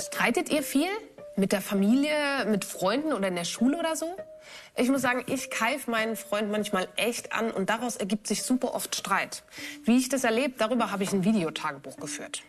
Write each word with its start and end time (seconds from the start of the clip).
Streitet 0.00 0.50
ihr 0.50 0.62
viel? 0.62 0.88
Mit 1.36 1.52
der 1.52 1.60
Familie, 1.60 2.44
mit 2.46 2.64
Freunden 2.64 3.12
oder 3.12 3.28
in 3.28 3.36
der 3.36 3.44
Schule 3.44 3.78
oder 3.78 3.96
so? 3.96 4.16
Ich 4.76 4.88
muss 4.88 5.02
sagen, 5.02 5.24
ich 5.26 5.50
keife 5.50 5.90
meinen 5.90 6.16
Freund 6.16 6.50
manchmal 6.50 6.88
echt 6.96 7.32
an 7.32 7.50
und 7.50 7.68
daraus 7.68 7.96
ergibt 7.96 8.26
sich 8.26 8.42
super 8.42 8.74
oft 8.74 8.94
Streit. 8.94 9.42
Wie 9.84 9.98
ich 9.98 10.08
das 10.08 10.24
erlebe, 10.24 10.54
darüber 10.56 10.90
habe 10.90 11.02
ich 11.02 11.12
ein 11.12 11.24
Videotagebuch 11.24 11.96
geführt. 11.96 12.42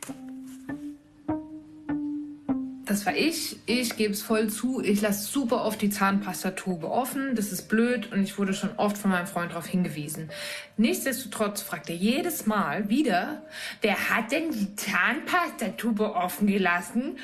Das 2.90 3.06
war 3.06 3.16
ich. 3.16 3.60
Ich 3.68 3.98
gebe 3.98 4.14
es 4.14 4.24
voll 4.24 4.50
zu. 4.50 4.82
Ich 4.82 5.00
lasse 5.02 5.28
super 5.28 5.64
oft 5.64 5.80
die 5.80 5.92
Zahnpastatube 5.92 6.90
offen. 6.90 7.36
Das 7.36 7.52
ist 7.52 7.70
blöd 7.70 8.12
und 8.12 8.24
ich 8.24 8.40
wurde 8.40 8.56
schon 8.56 8.72
oft 8.78 8.98
von 8.98 9.12
meinem 9.12 9.28
Freund 9.28 9.52
darauf 9.52 9.68
hingewiesen. 9.68 10.32
Nichtsdestotrotz 10.76 11.62
fragt 11.62 11.92
er 11.92 11.96
jedes 11.96 12.48
Mal 12.48 12.90
wieder, 12.90 13.44
wer 13.82 14.10
hat 14.10 14.32
denn 14.32 14.50
die 14.50 14.76
Zahnpastatube 14.76 16.16
offen 16.16 16.48
gelassen? 16.48 17.20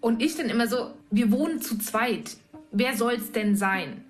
Und 0.00 0.22
ich 0.22 0.36
dann 0.36 0.48
immer 0.48 0.68
so, 0.68 0.92
wir 1.10 1.32
wohnen 1.32 1.60
zu 1.60 1.76
zweit. 1.78 2.36
Wer 2.70 2.96
soll's 2.96 3.32
denn 3.32 3.56
sein? 3.56 4.04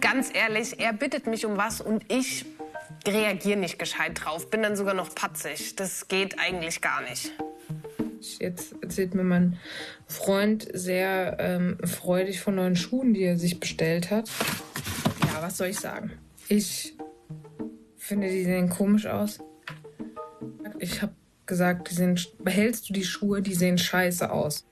Ganz 0.00 0.30
ehrlich, 0.32 0.80
er 0.80 0.94
bittet 0.94 1.26
mich 1.26 1.44
um 1.44 1.58
was 1.58 1.82
und 1.82 2.10
ich 2.10 2.46
reagiere 3.06 3.58
nicht 3.58 3.78
gescheit 3.78 4.24
drauf. 4.24 4.48
Bin 4.48 4.62
dann 4.62 4.74
sogar 4.74 4.94
noch 4.94 5.14
patzig. 5.14 5.76
Das 5.76 6.08
geht 6.08 6.38
eigentlich 6.38 6.80
gar 6.80 7.02
nicht. 7.02 7.30
Jetzt 8.38 8.74
erzählt 8.82 9.14
mir 9.14 9.24
mein 9.24 9.58
Freund 10.06 10.68
sehr 10.72 11.36
ähm, 11.40 11.78
freudig 11.84 12.40
von 12.40 12.56
neuen 12.56 12.76
Schuhen, 12.76 13.14
die 13.14 13.22
er 13.22 13.36
sich 13.36 13.60
bestellt 13.60 14.10
hat. 14.10 14.28
Ja, 15.32 15.42
was 15.42 15.56
soll 15.56 15.68
ich 15.68 15.80
sagen? 15.80 16.12
Ich 16.48 16.94
finde, 17.96 18.28
die 18.28 18.44
sehen 18.44 18.68
komisch 18.68 19.06
aus. 19.06 19.38
Ich 20.78 21.02
habe 21.02 21.14
gesagt, 21.46 21.90
die 21.90 21.94
sehen, 21.94 22.20
behältst 22.38 22.88
du 22.88 22.92
die 22.92 23.04
Schuhe, 23.04 23.42
die 23.42 23.54
sehen 23.54 23.78
scheiße 23.78 24.30
aus. 24.30 24.66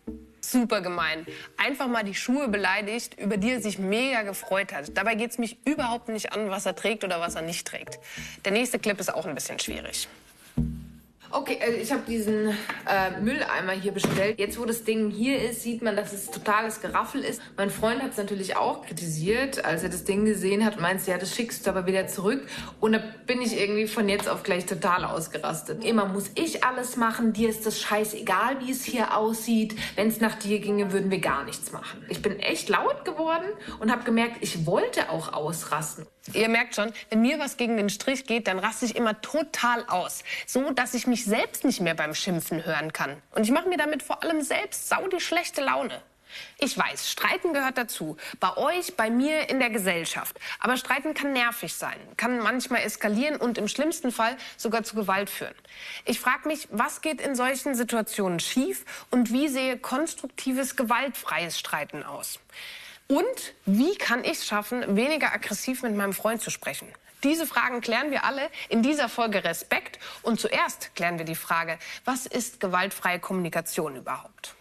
Super 0.44 0.80
gemein. 0.80 1.24
Einfach 1.56 1.86
mal 1.86 2.02
die 2.02 2.14
Schuhe 2.14 2.48
beleidigt, 2.48 3.18
über 3.18 3.36
die 3.36 3.52
er 3.52 3.62
sich 3.62 3.78
mega 3.78 4.22
gefreut 4.22 4.72
hat. 4.72 4.96
Dabei 4.96 5.14
geht 5.14 5.30
es 5.30 5.38
mich 5.38 5.58
überhaupt 5.64 6.08
nicht 6.08 6.32
an, 6.32 6.50
was 6.50 6.66
er 6.66 6.74
trägt 6.74 7.04
oder 7.04 7.20
was 7.20 7.36
er 7.36 7.42
nicht 7.42 7.66
trägt. 7.66 8.00
Der 8.44 8.52
nächste 8.52 8.78
Clip 8.78 8.98
ist 8.98 9.14
auch 9.14 9.24
ein 9.24 9.34
bisschen 9.34 9.58
schwierig. 9.60 10.08
Okay, 11.34 11.58
also 11.64 11.78
ich 11.78 11.90
habe 11.90 12.02
diesen 12.06 12.48
äh, 12.86 13.18
Mülleimer 13.22 13.72
hier 13.72 13.92
bestellt. 13.92 14.38
Jetzt, 14.38 14.60
wo 14.60 14.66
das 14.66 14.84
Ding 14.84 15.10
hier 15.10 15.40
ist, 15.40 15.62
sieht 15.62 15.80
man, 15.80 15.96
dass 15.96 16.12
es 16.12 16.30
totales 16.30 16.82
Geraffel 16.82 17.24
ist. 17.24 17.40
Mein 17.56 17.70
Freund 17.70 18.02
hat 18.02 18.10
es 18.10 18.18
natürlich 18.18 18.56
auch 18.58 18.84
kritisiert, 18.84 19.64
als 19.64 19.82
er 19.82 19.88
das 19.88 20.04
Ding 20.04 20.26
gesehen 20.26 20.62
hat 20.62 20.76
und 20.76 20.82
meinte, 20.82 21.10
ja, 21.10 21.16
das 21.16 21.34
schickst 21.34 21.66
du 21.66 21.70
aber 21.70 21.86
wieder 21.86 22.06
zurück. 22.06 22.46
Und 22.80 22.92
da 22.92 23.02
bin 23.26 23.40
ich 23.40 23.58
irgendwie 23.58 23.86
von 23.86 24.10
jetzt 24.10 24.28
auf 24.28 24.42
gleich 24.42 24.66
total 24.66 25.06
ausgerastet. 25.06 25.82
Immer 25.86 26.04
muss 26.04 26.30
ich 26.34 26.64
alles 26.64 26.98
machen, 26.98 27.32
dir 27.32 27.48
ist 27.48 27.64
das 27.64 27.80
scheißegal, 27.80 28.60
wie 28.60 28.70
es 28.70 28.84
hier 28.84 29.16
aussieht. 29.16 29.74
Wenn 29.96 30.08
es 30.08 30.20
nach 30.20 30.34
dir 30.34 30.58
ginge, 30.58 30.92
würden 30.92 31.10
wir 31.10 31.20
gar 31.20 31.44
nichts 31.44 31.72
machen. 31.72 32.04
Ich 32.10 32.20
bin 32.20 32.38
echt 32.40 32.68
laut 32.68 33.06
geworden 33.06 33.46
und 33.80 33.90
habe 33.90 34.04
gemerkt, 34.04 34.36
ich 34.40 34.66
wollte 34.66 35.08
auch 35.08 35.32
ausrasten. 35.32 36.06
Ihr 36.34 36.48
merkt 36.48 36.76
schon, 36.76 36.92
wenn 37.10 37.20
mir 37.20 37.40
was 37.40 37.56
gegen 37.56 37.76
den 37.76 37.90
Strich 37.90 38.26
geht, 38.26 38.46
dann 38.46 38.60
raste 38.60 38.84
ich 38.84 38.94
immer 38.94 39.20
total 39.22 39.84
aus. 39.88 40.22
So, 40.46 40.70
dass 40.70 40.94
ich 40.94 41.08
mich 41.08 41.21
selbst 41.24 41.64
nicht 41.64 41.80
mehr 41.80 41.94
beim 41.94 42.14
Schimpfen 42.14 42.64
hören 42.64 42.92
kann. 42.92 43.20
Und 43.32 43.44
ich 43.44 43.50
mache 43.50 43.68
mir 43.68 43.78
damit 43.78 44.02
vor 44.02 44.22
allem 44.22 44.42
selbst 44.42 44.88
sau 44.88 45.06
die 45.08 45.20
schlechte 45.20 45.62
Laune. 45.62 46.02
Ich 46.58 46.76
weiß, 46.76 47.10
Streiten 47.10 47.52
gehört 47.52 47.78
dazu. 47.78 48.16
Bei 48.40 48.56
euch, 48.56 48.96
bei 48.96 49.10
mir, 49.10 49.50
in 49.50 49.58
der 49.58 49.70
Gesellschaft. 49.70 50.38
Aber 50.60 50.76
Streiten 50.76 51.14
kann 51.14 51.32
nervig 51.32 51.74
sein, 51.74 51.98
kann 52.16 52.38
manchmal 52.38 52.82
eskalieren 52.82 53.36
und 53.36 53.58
im 53.58 53.68
schlimmsten 53.68 54.12
Fall 54.12 54.36
sogar 54.56 54.82
zu 54.82 54.94
Gewalt 54.94 55.30
führen. 55.30 55.54
Ich 56.04 56.20
frage 56.20 56.48
mich, 56.48 56.68
was 56.70 57.00
geht 57.00 57.20
in 57.20 57.34
solchen 57.34 57.74
Situationen 57.74 58.40
schief 58.40 58.84
und 59.10 59.32
wie 59.32 59.48
sehe 59.48 59.78
konstruktives, 59.78 60.76
gewaltfreies 60.76 61.58
Streiten 61.58 62.02
aus? 62.02 62.38
Und 63.08 63.54
wie 63.66 63.96
kann 63.96 64.24
ich 64.24 64.32
es 64.32 64.46
schaffen, 64.46 64.96
weniger 64.96 65.32
aggressiv 65.32 65.82
mit 65.82 65.94
meinem 65.94 66.14
Freund 66.14 66.40
zu 66.40 66.50
sprechen? 66.50 66.88
Diese 67.24 67.46
Fragen 67.46 67.80
klären 67.80 68.10
wir 68.10 68.24
alle 68.24 68.50
in 68.68 68.82
dieser 68.82 69.08
Folge 69.08 69.44
Respekt. 69.44 70.00
Und 70.22 70.40
zuerst 70.40 70.94
klären 70.96 71.18
wir 71.18 71.24
die 71.24 71.36
Frage, 71.36 71.78
was 72.04 72.26
ist 72.26 72.58
gewaltfreie 72.58 73.20
Kommunikation 73.20 73.94
überhaupt? 73.96 74.56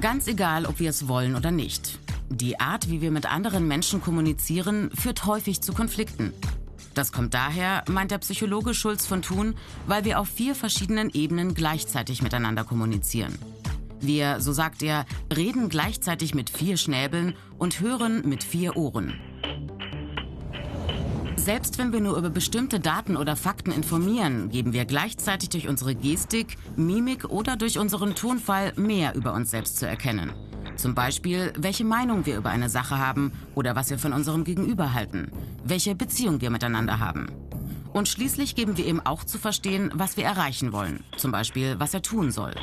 Ganz 0.00 0.26
egal, 0.26 0.66
ob 0.66 0.80
wir 0.80 0.90
es 0.90 1.08
wollen 1.08 1.36
oder 1.36 1.50
nicht. 1.50 1.98
Die 2.30 2.58
Art, 2.58 2.90
wie 2.90 3.00
wir 3.00 3.10
mit 3.10 3.30
anderen 3.30 3.68
Menschen 3.68 4.00
kommunizieren, 4.00 4.90
führt 4.90 5.24
häufig 5.26 5.60
zu 5.60 5.72
Konflikten. 5.72 6.32
Das 6.94 7.12
kommt 7.12 7.34
daher, 7.34 7.84
meint 7.88 8.10
der 8.10 8.18
Psychologe 8.18 8.72
Schulz 8.72 9.06
von 9.06 9.22
Thun, 9.22 9.56
weil 9.86 10.04
wir 10.04 10.20
auf 10.20 10.28
vier 10.28 10.54
verschiedenen 10.54 11.10
Ebenen 11.10 11.54
gleichzeitig 11.54 12.22
miteinander 12.22 12.64
kommunizieren. 12.64 13.38
Wir, 14.06 14.40
so 14.40 14.52
sagt 14.52 14.82
er, 14.82 15.06
reden 15.34 15.68
gleichzeitig 15.68 16.34
mit 16.34 16.50
vier 16.50 16.76
Schnäbeln 16.76 17.34
und 17.58 17.80
hören 17.80 18.28
mit 18.28 18.44
vier 18.44 18.76
Ohren. 18.76 19.14
Selbst 21.36 21.76
wenn 21.76 21.92
wir 21.92 22.00
nur 22.00 22.16
über 22.16 22.30
bestimmte 22.30 22.80
Daten 22.80 23.16
oder 23.16 23.36
Fakten 23.36 23.70
informieren, 23.70 24.48
geben 24.48 24.72
wir 24.72 24.86
gleichzeitig 24.86 25.50
durch 25.50 25.68
unsere 25.68 25.94
Gestik, 25.94 26.56
Mimik 26.76 27.26
oder 27.26 27.56
durch 27.56 27.78
unseren 27.78 28.14
Tonfall 28.14 28.72
mehr 28.76 29.14
über 29.14 29.34
uns 29.34 29.50
selbst 29.50 29.76
zu 29.76 29.86
erkennen. 29.86 30.32
Zum 30.76 30.94
Beispiel, 30.94 31.52
welche 31.58 31.84
Meinung 31.84 32.26
wir 32.26 32.36
über 32.36 32.50
eine 32.50 32.68
Sache 32.68 32.98
haben 32.98 33.32
oder 33.54 33.76
was 33.76 33.90
wir 33.90 33.98
von 33.98 34.12
unserem 34.12 34.44
Gegenüber 34.44 34.94
halten, 34.94 35.30
welche 35.64 35.94
Beziehung 35.94 36.40
wir 36.40 36.50
miteinander 36.50 36.98
haben. 36.98 37.26
Und 37.92 38.08
schließlich 38.08 38.54
geben 38.56 38.76
wir 38.76 38.86
ihm 38.86 39.00
auch 39.04 39.22
zu 39.22 39.38
verstehen, 39.38 39.90
was 39.94 40.16
wir 40.16 40.24
erreichen 40.24 40.72
wollen, 40.72 41.04
zum 41.16 41.30
Beispiel, 41.30 41.76
was 41.78 41.94
er 41.94 42.02
tun 42.02 42.32
soll. 42.32 42.54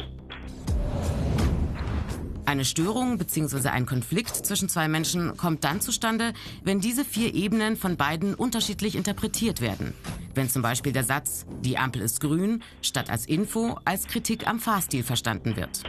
Eine 2.52 2.66
Störung 2.66 3.18
bzw. 3.18 3.70
ein 3.70 3.86
Konflikt 3.86 4.36
zwischen 4.36 4.68
zwei 4.68 4.90
Menschen 4.90 5.38
kommt 5.38 5.64
dann 5.64 5.80
zustande, 5.80 6.34
wenn 6.66 6.82
diese 6.82 7.06
vier 7.06 7.34
Ebenen 7.34 7.78
von 7.78 7.96
beiden 7.96 8.36
unterschiedlich 8.36 8.98
interpretiert 8.98 9.62
werden. 9.62 9.94
Wenn 10.36 10.50
zum 10.50 10.62
Beispiel 10.62 10.92
der 10.92 11.06
Satz, 11.06 11.46
die 11.62 11.78
Ampel 11.78 12.02
ist 12.02 12.20
grün, 12.20 12.62
statt 12.82 13.10
als 13.10 13.26
Info 13.26 13.80
als 13.86 14.06
Kritik 14.06 14.50
am 14.50 14.60
Fahrstil 14.60 15.02
verstanden 15.02 15.56
wird. 15.56 15.84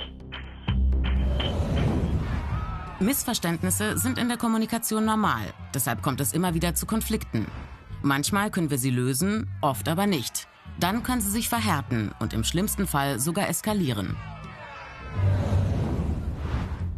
Missverständnisse 3.00 3.98
sind 3.98 4.16
in 4.16 4.28
der 4.28 4.38
Kommunikation 4.38 5.04
normal, 5.04 5.42
deshalb 5.74 6.00
kommt 6.00 6.20
es 6.20 6.32
immer 6.32 6.54
wieder 6.54 6.76
zu 6.76 6.86
Konflikten. 6.86 7.48
Manchmal 8.02 8.52
können 8.52 8.70
wir 8.70 8.78
sie 8.78 8.90
lösen, 8.90 9.50
oft 9.62 9.88
aber 9.88 10.06
nicht. 10.06 10.46
Dann 10.78 11.02
können 11.02 11.22
sie 11.22 11.30
sich 11.32 11.48
verhärten 11.48 12.12
und 12.20 12.32
im 12.32 12.44
schlimmsten 12.44 12.86
Fall 12.86 13.18
sogar 13.18 13.48
eskalieren. 13.48 14.16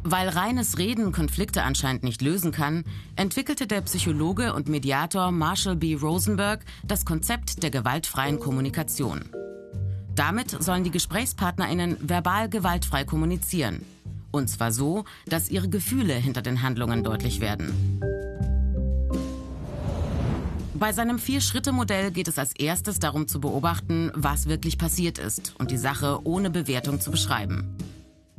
Weil 0.07 0.29
reines 0.29 0.77
Reden 0.77 1.13
Konflikte 1.13 1.63
anscheinend 1.63 2.03
nicht 2.03 2.21
lösen 2.21 2.53
kann, 2.53 2.85
entwickelte 3.17 3.67
der 3.67 3.81
Psychologe 3.81 4.53
und 4.53 4.69
Mediator 4.69 5.33
Marshall 5.33 5.77
B. 5.77 5.95
Rosenberg 5.95 6.63
das 6.87 7.07
Konzept 7.07 7.63
der 7.63 7.71
gewaltfreien 7.71 8.39
Kommunikation. 8.39 9.31
Damit 10.15 10.63
sollen 10.63 10.85
die 10.85 10.91
Gesprächspartnerinnen 10.91 11.97
verbal 12.03 12.51
gewaltfrei 12.51 13.05
kommunizieren, 13.05 13.81
und 14.31 14.51
zwar 14.51 14.73
so, 14.73 15.07
dass 15.25 15.49
ihre 15.49 15.71
Gefühle 15.71 16.13
hinter 16.13 16.43
den 16.43 16.61
Handlungen 16.61 17.03
deutlich 17.03 17.41
werden. 17.41 17.99
Bei 20.75 20.93
seinem 20.93 21.19
Vier-Schritte-Modell 21.19 22.11
geht 22.11 22.29
es 22.29 22.39
als 22.39 22.53
erstes 22.53 22.99
darum 22.99 23.27
zu 23.27 23.41
beobachten, 23.41 24.13
was 24.15 24.49
wirklich 24.49 24.77
passiert 24.77 25.19
ist 25.19 25.55
und 25.59 25.71
die 25.71 25.79
Sache 25.79 26.21
ohne 26.25 26.51
Bewertung 26.51 27.01
zu 27.01 27.11
beschreiben. 27.11 27.75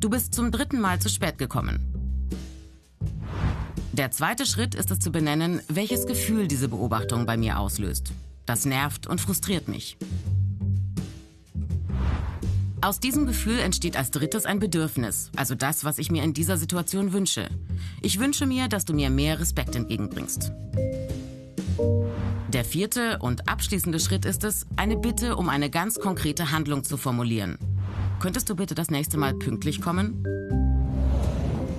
Du 0.06 0.12
bist 0.12 0.36
zum 0.36 0.52
dritten 0.52 0.80
Mal 0.80 1.00
zu 1.00 1.10
spät 1.10 1.40
gekommen. 1.40 1.80
Der 3.92 4.12
zweite 4.12 4.46
Schritt 4.46 4.76
ist 4.76 4.92
es 4.92 5.00
zu 5.00 5.12
benennen, 5.12 5.64
welches 5.68 6.06
Gefühl 6.06 6.48
diese 6.48 6.68
Beobachtung 6.68 7.26
bei 7.26 7.38
mir 7.38 7.58
auslöst. 7.58 8.14
Das 8.46 8.66
nervt 8.66 9.08
und 9.08 9.20
frustriert 9.20 9.68
mich. 9.68 9.98
Aus 12.82 13.00
diesem 13.00 13.26
Gefühl 13.26 13.58
entsteht 13.58 13.98
als 13.98 14.12
drittes 14.12 14.46
ein 14.46 14.60
Bedürfnis, 14.60 15.32
also 15.36 15.56
das, 15.56 15.84
was 15.84 15.98
ich 15.98 16.12
mir 16.12 16.22
in 16.22 16.36
dieser 16.36 16.58
Situation 16.58 17.12
wünsche. 17.12 17.50
Ich 18.04 18.20
wünsche 18.20 18.46
mir, 18.46 18.68
dass 18.68 18.86
du 18.86 18.94
mir 18.94 19.10
mehr 19.10 19.40
Respekt 19.40 19.76
entgegenbringst. 19.76 20.52
Der 22.50 22.64
vierte 22.64 23.18
und 23.18 23.50
abschließende 23.50 24.00
Schritt 24.00 24.26
ist 24.26 24.44
es, 24.44 24.68
eine 24.76 24.98
Bitte 24.98 25.36
um 25.36 25.50
eine 25.50 25.72
ganz 25.72 26.00
konkrete 26.00 26.52
Handlung 26.52 26.84
zu 26.84 26.96
formulieren. 26.96 27.58
Könntest 28.20 28.50
du 28.50 28.56
bitte 28.56 28.76
das 28.76 28.90
nächste 28.90 29.18
Mal 29.18 29.34
pünktlich 29.34 29.82
kommen? 29.82 30.24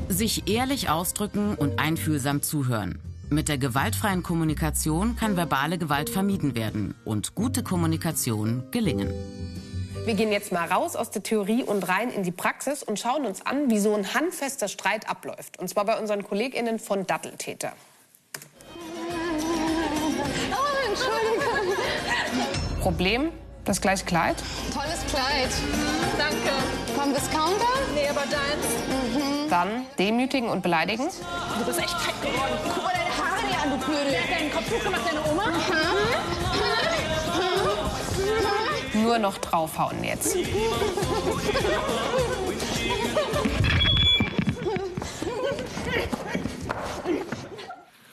Sich 0.08 0.48
ehrlich 0.48 0.88
ausdrücken 0.88 1.54
und 1.54 1.78
einfühlsam 1.78 2.42
zuhören. 2.42 3.00
Mit 3.28 3.48
der 3.48 3.58
gewaltfreien 3.58 4.22
Kommunikation 4.22 5.16
kann 5.16 5.36
verbale 5.36 5.78
Gewalt 5.78 6.10
vermieden 6.10 6.54
werden 6.54 6.94
und 7.04 7.34
gute 7.34 7.64
Kommunikation 7.64 8.62
gelingen. 8.70 9.12
Wir 10.04 10.14
gehen 10.14 10.30
jetzt 10.30 10.52
mal 10.52 10.68
raus 10.68 10.94
aus 10.94 11.10
der 11.10 11.24
Theorie 11.24 11.64
und 11.64 11.88
rein 11.88 12.10
in 12.10 12.22
die 12.22 12.30
Praxis 12.30 12.84
und 12.84 13.00
schauen 13.00 13.26
uns 13.26 13.44
an, 13.44 13.68
wie 13.68 13.80
so 13.80 13.92
ein 13.92 14.14
handfester 14.14 14.68
Streit 14.68 15.10
abläuft. 15.10 15.58
Und 15.58 15.68
zwar 15.68 15.84
bei 15.84 15.98
unseren 15.98 16.22
KollegInnen 16.22 16.78
von 16.78 17.04
Datteltäter. 17.04 17.72
Oh, 20.52 20.88
Entschuldigung. 20.88 21.76
Problem? 22.80 23.30
Das 23.64 23.80
gleiche 23.80 24.04
Kleid? 24.04 24.36
Tolles 24.72 25.04
Kleid. 25.10 25.50
Danke. 26.18 26.52
Vom 26.94 27.14
Discounter? 27.14 27.66
Nee, 27.94 28.08
aber 28.08 28.22
deins. 28.22 29.50
Dann 29.50 29.86
demütigen 29.98 30.48
und 30.48 30.62
beleidigen? 30.62 31.08
Du 31.58 31.64
bist 31.64 31.78
echt 31.78 31.90
fett 31.90 32.20
geworden. 32.20 32.58
Guck 32.74 32.82
mal 32.84 32.92
deine 32.92 33.16
Haare 33.16 33.46
dir 33.46 33.58
an, 33.62 33.70
du 33.70 33.84
Knödel. 33.84 34.12
Wer 34.12 34.22
hat 34.22 34.30
deinen 34.30 34.52
Kopf 34.52 34.70
hochgemacht, 34.70 35.02
deine 35.06 35.20
Oma? 35.30 35.44
Nur 38.94 39.18
noch 39.18 39.38
draufhauen 39.38 40.02
jetzt. 40.02 40.36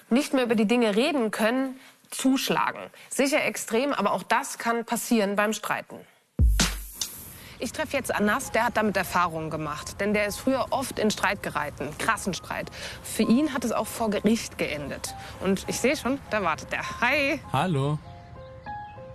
Nicht 0.09 0.33
mehr 0.33 0.43
über 0.43 0.55
die 0.55 0.67
Dinge 0.67 0.95
reden 0.95 1.31
können, 1.31 1.79
zuschlagen. 2.11 2.81
Sicher 3.09 3.43
extrem, 3.43 3.93
aber 3.93 4.11
auch 4.13 4.23
das 4.23 4.59
kann 4.59 4.85
passieren 4.85 5.35
beim 5.35 5.53
Streiten. 5.53 5.95
Ich 7.63 7.71
treffe 7.71 7.95
jetzt 7.95 8.13
Anas, 8.13 8.51
der 8.51 8.65
hat 8.65 8.75
damit 8.75 8.97
Erfahrungen 8.97 9.49
gemacht. 9.49 10.01
Denn 10.01 10.13
der 10.13 10.25
ist 10.25 10.37
früher 10.37 10.65
oft 10.71 10.99
in 10.99 11.09
Streit 11.11 11.41
geraten, 11.41 11.89
krassen 11.97 12.33
Streit. 12.33 12.69
Für 13.03 13.23
ihn 13.23 13.53
hat 13.53 13.63
es 13.63 13.71
auch 13.71 13.87
vor 13.87 14.09
Gericht 14.09 14.57
geendet. 14.57 15.15
Und 15.39 15.63
ich 15.67 15.79
sehe 15.79 15.95
schon, 15.95 16.19
da 16.29 16.43
wartet 16.43 16.73
er. 16.73 16.83
Hi. 16.99 17.39
Hallo. 17.53 17.97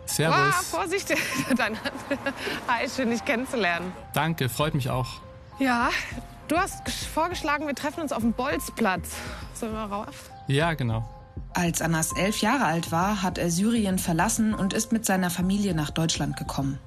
Servus. 0.06 0.35
Wow, 0.39 0.55
Vorsicht. 0.67 1.11
Hand. 1.59 1.79
Hi, 2.69 2.89
schön, 2.89 3.11
dich 3.11 3.23
kennenzulernen. 3.23 3.93
Danke, 4.15 4.49
freut 4.49 4.73
mich 4.75 4.89
auch. 4.89 5.21
Ja, 5.59 5.91
du 6.49 6.56
hast 6.56 6.87
gesch- 6.87 7.06
vorgeschlagen, 7.12 7.67
wir 7.67 7.75
treffen 7.75 8.00
uns 8.00 8.12
auf 8.12 8.23
dem 8.23 8.33
Bolzplatz. 8.33 9.11
Sollen 9.53 9.73
wir 9.75 9.85
rauf? 9.85 10.31
Ja, 10.47 10.73
genau. 10.73 11.06
Als 11.53 11.83
Anas 11.83 12.12
elf 12.17 12.41
Jahre 12.41 12.65
alt 12.65 12.91
war, 12.93 13.23
hat 13.23 13.37
er 13.37 13.50
Syrien 13.50 13.99
verlassen 13.99 14.55
und 14.55 14.73
ist 14.73 14.91
mit 14.91 15.05
seiner 15.05 15.29
Familie 15.29 15.75
nach 15.75 15.91
Deutschland 15.91 16.39
gekommen. 16.39 16.79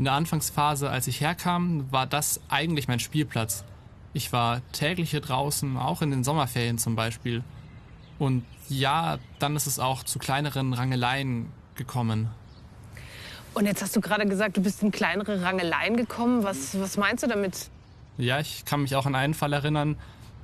In 0.00 0.04
der 0.04 0.14
Anfangsphase, 0.14 0.88
als 0.88 1.08
ich 1.08 1.20
herkam, 1.20 1.92
war 1.92 2.06
das 2.06 2.40
eigentlich 2.48 2.88
mein 2.88 3.00
Spielplatz. 3.00 3.64
Ich 4.14 4.32
war 4.32 4.62
täglich 4.72 5.10
hier 5.10 5.20
draußen, 5.20 5.76
auch 5.76 6.00
in 6.00 6.10
den 6.10 6.24
Sommerferien 6.24 6.78
zum 6.78 6.96
Beispiel. 6.96 7.44
Und 8.18 8.46
ja, 8.70 9.18
dann 9.40 9.56
ist 9.56 9.66
es 9.66 9.78
auch 9.78 10.02
zu 10.02 10.18
kleineren 10.18 10.72
Rangeleien 10.72 11.52
gekommen. 11.74 12.30
Und 13.52 13.66
jetzt 13.66 13.82
hast 13.82 13.94
du 13.94 14.00
gerade 14.00 14.26
gesagt, 14.26 14.56
du 14.56 14.62
bist 14.62 14.82
in 14.82 14.90
kleinere 14.90 15.42
Rangeleien 15.42 15.98
gekommen. 15.98 16.44
Was, 16.44 16.80
was 16.80 16.96
meinst 16.96 17.22
du 17.22 17.28
damit? 17.28 17.68
Ja, 18.16 18.40
ich 18.40 18.64
kann 18.64 18.80
mich 18.80 18.96
auch 18.96 19.04
an 19.04 19.14
einen 19.14 19.34
Fall 19.34 19.52
erinnern, 19.52 19.98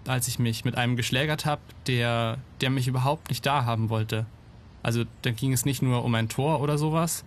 als 0.06 0.28
ich 0.28 0.38
mich 0.38 0.66
mit 0.66 0.76
einem 0.76 0.96
geschlägert 0.96 1.46
habe, 1.46 1.62
der, 1.86 2.36
der 2.60 2.68
mich 2.68 2.88
überhaupt 2.88 3.30
nicht 3.30 3.46
da 3.46 3.64
haben 3.64 3.88
wollte. 3.88 4.26
Also 4.82 5.04
da 5.22 5.30
ging 5.30 5.54
es 5.54 5.64
nicht 5.64 5.80
nur 5.80 6.04
um 6.04 6.14
ein 6.14 6.28
Tor 6.28 6.60
oder 6.60 6.76
sowas. 6.76 7.24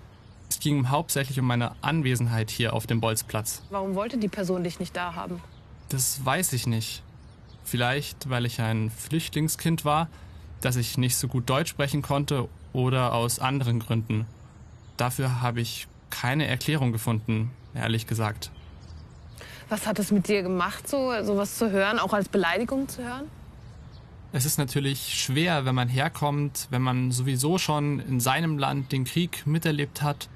Es 0.50 0.60
ging 0.60 0.90
hauptsächlich 0.90 1.40
um 1.40 1.46
meine 1.46 1.72
Anwesenheit 1.82 2.50
hier 2.50 2.74
auf 2.74 2.88
dem 2.88 3.00
Bolzplatz. 3.00 3.62
Warum 3.70 3.94
wollte 3.94 4.18
die 4.18 4.28
Person 4.28 4.64
dich 4.64 4.80
nicht 4.80 4.96
da 4.96 5.14
haben? 5.14 5.40
Das 5.90 6.26
weiß 6.26 6.54
ich 6.54 6.66
nicht. 6.66 7.04
Vielleicht, 7.64 8.30
weil 8.30 8.46
ich 8.48 8.60
ein 8.60 8.90
Flüchtlingskind 8.90 9.86
war, 9.86 10.10
dass 10.60 10.76
ich 10.76 10.98
nicht 10.98 11.16
so 11.18 11.28
gut 11.28 11.48
Deutsch 11.50 11.70
sprechen 11.70 12.02
konnte 12.02 12.50
oder 12.74 13.14
aus 13.14 13.40
anderen 13.40 13.80
Gründen. 13.80 14.26
Dafür 14.98 15.42
habe 15.42 15.62
ich 15.62 15.88
keine 16.10 16.48
Erklärung 16.48 16.92
gefunden, 16.92 17.52
ehrlich 17.76 18.08
gesagt. 18.08 18.50
Was 19.70 19.86
hat 19.86 20.00
es 20.00 20.12
mit 20.12 20.28
dir 20.28 20.42
gemacht, 20.42 20.88
so 20.88 21.14
sowas 21.24 21.60
zu 21.60 21.70
hören, 21.70 22.00
auch 22.00 22.12
als 22.12 22.28
Beleidigung 22.28 22.90
zu 22.90 23.04
hören? 23.04 23.26
Es 24.32 24.46
ist 24.46 24.58
natürlich 24.58 25.22
schwer, 25.22 25.66
wenn 25.66 25.76
man 25.76 25.88
herkommt, 25.88 26.68
wenn 26.72 26.82
man 26.82 27.12
sowieso 27.12 27.60
schon 27.60 28.00
in 28.00 28.20
seinem 28.20 28.58
Land 28.58 28.92
den 28.92 29.04
Krieg 29.04 29.46
miterlebt 29.46 30.02
hat 30.02 30.28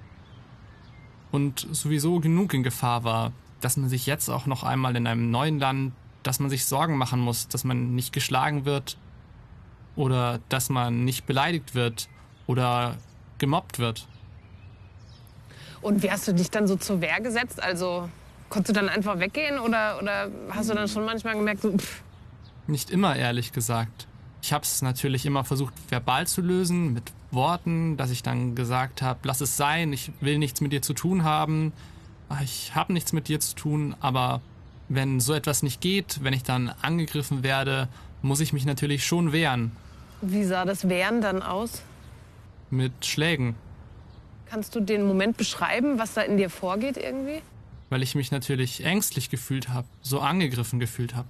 und 1.34 1.68
sowieso 1.72 2.20
genug 2.20 2.54
in 2.54 2.62
Gefahr 2.62 3.04
war, 3.04 3.32
dass 3.60 3.76
man 3.76 3.90
sich 3.90 4.06
jetzt 4.06 4.30
auch 4.30 4.46
noch 4.46 4.62
einmal 4.62 4.96
in 4.96 5.08
einem 5.08 5.32
neuen 5.32 5.58
Land, 5.58 5.94
dass 6.22 6.40
man 6.40 6.52
sich 6.52 6.66
Sorgen 6.66 6.96
machen 6.96 7.20
muss, 7.20 7.48
dass 7.48 7.64
man 7.64 7.96
nicht 7.96 8.14
geschlagen 8.14 8.66
wird 8.66 8.98
oder 9.96 10.40
dass 10.50 10.70
man 10.70 11.04
nicht 11.04 11.26
beleidigt 11.26 11.74
wird 11.74 12.08
oder 12.46 12.98
gemobbt 13.40 13.80
wird. 13.80 14.08
Und 15.82 16.04
wie 16.04 16.12
hast 16.12 16.28
du 16.28 16.36
dich 16.36 16.52
dann 16.52 16.68
so 16.68 16.76
zur 16.76 17.02
Wehr 17.02 17.20
gesetzt? 17.20 17.62
Also 17.62 18.08
konntest 18.50 18.70
du 18.70 18.80
dann 18.80 18.88
einfach 18.88 19.18
weggehen 19.18 19.58
oder, 19.58 20.00
oder 20.00 20.30
hast 20.52 20.70
du 20.70 20.76
dann 20.76 20.88
schon 20.88 21.04
manchmal 21.04 21.34
gemerkt, 21.34 21.64
so, 21.64 21.76
pff, 21.76 22.04
Nicht 22.68 22.92
immer, 22.92 23.16
ehrlich 23.16 23.52
gesagt. 23.52 24.08
Ich 24.44 24.54
habe 24.54 24.66
es 24.66 24.84
natürlich 24.84 25.26
immer 25.26 25.44
versucht, 25.44 25.74
verbal 25.90 26.28
zu 26.28 26.42
lösen, 26.42 26.94
mit 26.94 27.12
Worten, 27.34 27.98
dass 27.98 28.12
ich 28.12 28.24
dann 28.24 28.56
gesagt 28.56 29.02
habe, 29.02 29.20
lass 29.24 29.42
es 29.42 29.58
sein, 29.58 29.94
ich 29.94 30.12
will 30.22 30.38
nichts 30.38 30.62
mit 30.62 30.72
dir 30.72 30.82
zu 30.82 30.94
tun 30.94 31.24
haben, 31.24 31.74
Ah, 32.30 32.40
ich 32.44 32.74
habe 32.74 32.94
nichts 32.94 33.12
mit 33.14 33.28
dir 33.28 33.40
zu 33.42 33.54
tun, 33.54 33.96
aber 34.00 34.42
wenn 34.90 35.20
so 35.20 35.34
etwas 35.34 35.62
nicht 35.62 35.82
geht, 35.82 36.20
wenn 36.24 36.34
ich 36.34 36.44
dann 36.44 36.70
angegriffen 36.82 37.44
werde, 37.44 37.90
muss 38.22 38.40
ich 38.40 38.54
mich 38.54 38.66
natürlich 38.66 39.06
schon 39.06 39.32
wehren 39.32 39.72
wie 40.26 40.46
sah 40.46 40.64
das 40.64 40.88
Wehren 40.88 41.20
dann 41.22 41.42
aus? 41.42 41.82
mit 42.70 43.06
Schlägen, 43.06 43.56
Kannst 44.50 44.74
du 44.76 44.80
den 44.80 45.06
Moment 45.08 45.36
beschreiben, 45.36 45.98
was 46.00 46.14
da 46.14 46.22
in 46.22 46.38
dir 46.38 46.50
vorgeht 46.50 46.98
irgendwie? 46.98 47.42
weil 47.90 48.02
ich 48.02 48.16
mich 48.16 48.32
natürlich 48.32 48.84
ängstlich 48.86 49.30
gefühlt 49.30 49.70
habe, 49.70 49.86
so 50.02 50.20
angegriffen 50.20 50.80
gefühlt 50.80 51.14
habe. 51.16 51.28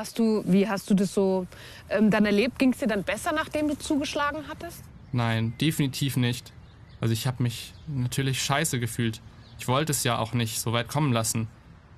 Hast 0.00 0.18
du, 0.18 0.42
wie 0.46 0.66
hast 0.66 0.88
du 0.88 0.94
das 0.94 1.12
so 1.12 1.46
ähm, 1.90 2.10
dann 2.10 2.24
erlebt? 2.24 2.58
Ging 2.58 2.72
es 2.72 2.78
dir 2.78 2.86
dann 2.86 3.02
besser, 3.02 3.32
nachdem 3.32 3.68
du 3.68 3.76
zugeschlagen 3.76 4.44
hattest? 4.48 4.82
Nein, 5.12 5.52
definitiv 5.60 6.16
nicht. 6.16 6.54
Also 7.02 7.12
ich 7.12 7.26
habe 7.26 7.42
mich 7.42 7.74
natürlich 7.86 8.42
scheiße 8.42 8.80
gefühlt. 8.80 9.20
Ich 9.58 9.68
wollte 9.68 9.92
es 9.92 10.02
ja 10.02 10.16
auch 10.16 10.32
nicht 10.32 10.58
so 10.58 10.72
weit 10.72 10.88
kommen 10.88 11.12
lassen. 11.12 11.48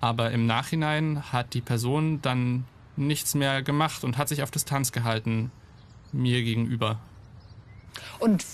Aber 0.01 0.33
im 0.33 0.47
Nachhinein 0.47 1.33
hat 1.33 1.55
die 1.55 1.61
Person 1.61 2.21
dann 2.23 2.65
nichts 2.97 3.37
mehr 3.37 3.63
gemacht 3.63 4.03
und 4.03 4.19
hat 4.19 4.27
sich 4.27 4.43
auf 4.43 4.51
Distanz 4.51 4.91
gehalten 4.91 5.53
mir 6.11 6.43
gegenüber. 6.43 6.99
Und 8.19 8.45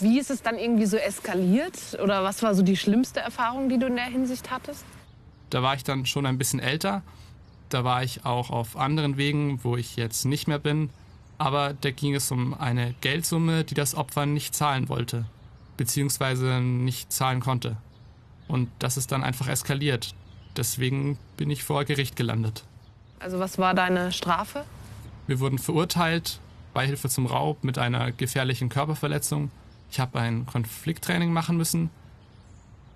wie 0.00 0.18
ist 0.18 0.30
es 0.30 0.42
dann 0.42 0.58
irgendwie 0.58 0.84
so 0.84 0.98
eskaliert? 0.98 1.98
Oder 2.02 2.22
was 2.22 2.42
war 2.42 2.54
so 2.54 2.60
die 2.60 2.76
schlimmste 2.76 3.20
Erfahrung, 3.20 3.70
die 3.70 3.78
du 3.78 3.86
in 3.86 3.96
der 3.96 4.04
Hinsicht 4.04 4.50
hattest? 4.50 4.84
Da 5.48 5.62
war 5.62 5.74
ich 5.74 5.84
dann 5.84 6.04
schon 6.04 6.26
ein 6.26 6.36
bisschen 6.36 6.60
älter. 6.60 7.02
Da 7.70 7.84
war 7.84 8.02
ich 8.02 8.26
auch 8.26 8.50
auf 8.50 8.76
anderen 8.76 9.16
Wegen, 9.16 9.64
wo 9.64 9.76
ich 9.76 9.96
jetzt 9.96 10.24
nicht 10.24 10.48
mehr 10.48 10.58
bin. 10.58 10.90
Aber 11.38 11.72
da 11.72 11.90
ging 11.90 12.14
es 12.14 12.30
um 12.30 12.52
eine 12.52 12.94
Geldsumme, 13.00 13.64
die 13.64 13.74
das 13.74 13.94
Opfer 13.94 14.26
nicht 14.26 14.54
zahlen 14.54 14.88
wollte. 14.88 15.24
Beziehungsweise 15.76 16.60
nicht 16.60 17.12
zahlen 17.12 17.40
konnte. 17.40 17.76
Und 18.48 18.68
das 18.80 18.96
ist 18.96 19.12
dann 19.12 19.22
einfach 19.22 19.48
eskaliert. 19.48 20.14
Deswegen 20.56 21.16
bin 21.36 21.48
ich 21.48 21.64
vor 21.64 21.84
Gericht 21.84 22.16
gelandet. 22.16 22.64
Also 23.20 23.38
was 23.38 23.56
war 23.56 23.72
deine 23.72 24.12
Strafe? 24.12 24.64
Wir 25.26 25.38
wurden 25.38 25.58
verurteilt, 25.58 26.40
Beihilfe 26.74 27.08
zum 27.08 27.26
Raub 27.26 27.62
mit 27.62 27.78
einer 27.78 28.10
gefährlichen 28.10 28.68
Körperverletzung. 28.68 29.50
Ich 29.90 30.00
habe 30.00 30.18
ein 30.18 30.44
Konflikttraining 30.44 31.32
machen 31.32 31.56
müssen 31.56 31.90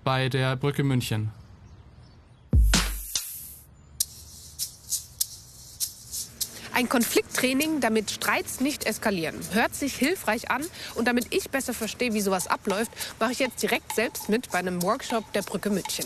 bei 0.03 0.29
der 0.29 0.55
Brücke 0.55 0.83
München. 0.83 1.31
Ein 6.75 6.89
Konflikttraining, 6.89 7.79
damit 7.79 8.11
Streits 8.11 8.59
nicht 8.59 8.85
eskalieren. 8.85 9.39
Hört 9.53 9.73
sich 9.73 9.95
hilfreich 9.95 10.51
an. 10.51 10.61
Und 10.95 11.07
damit 11.07 11.27
ich 11.33 11.49
besser 11.49 11.73
verstehe, 11.73 12.13
wie 12.13 12.19
sowas 12.19 12.47
abläuft, 12.47 12.91
mache 13.17 13.31
ich 13.31 13.39
jetzt 13.39 13.63
direkt 13.63 13.95
selbst 13.95 14.27
mit 14.27 14.51
bei 14.51 14.59
einem 14.59 14.83
Workshop 14.83 15.31
der 15.31 15.43
Brücke 15.43 15.69
München. 15.69 16.05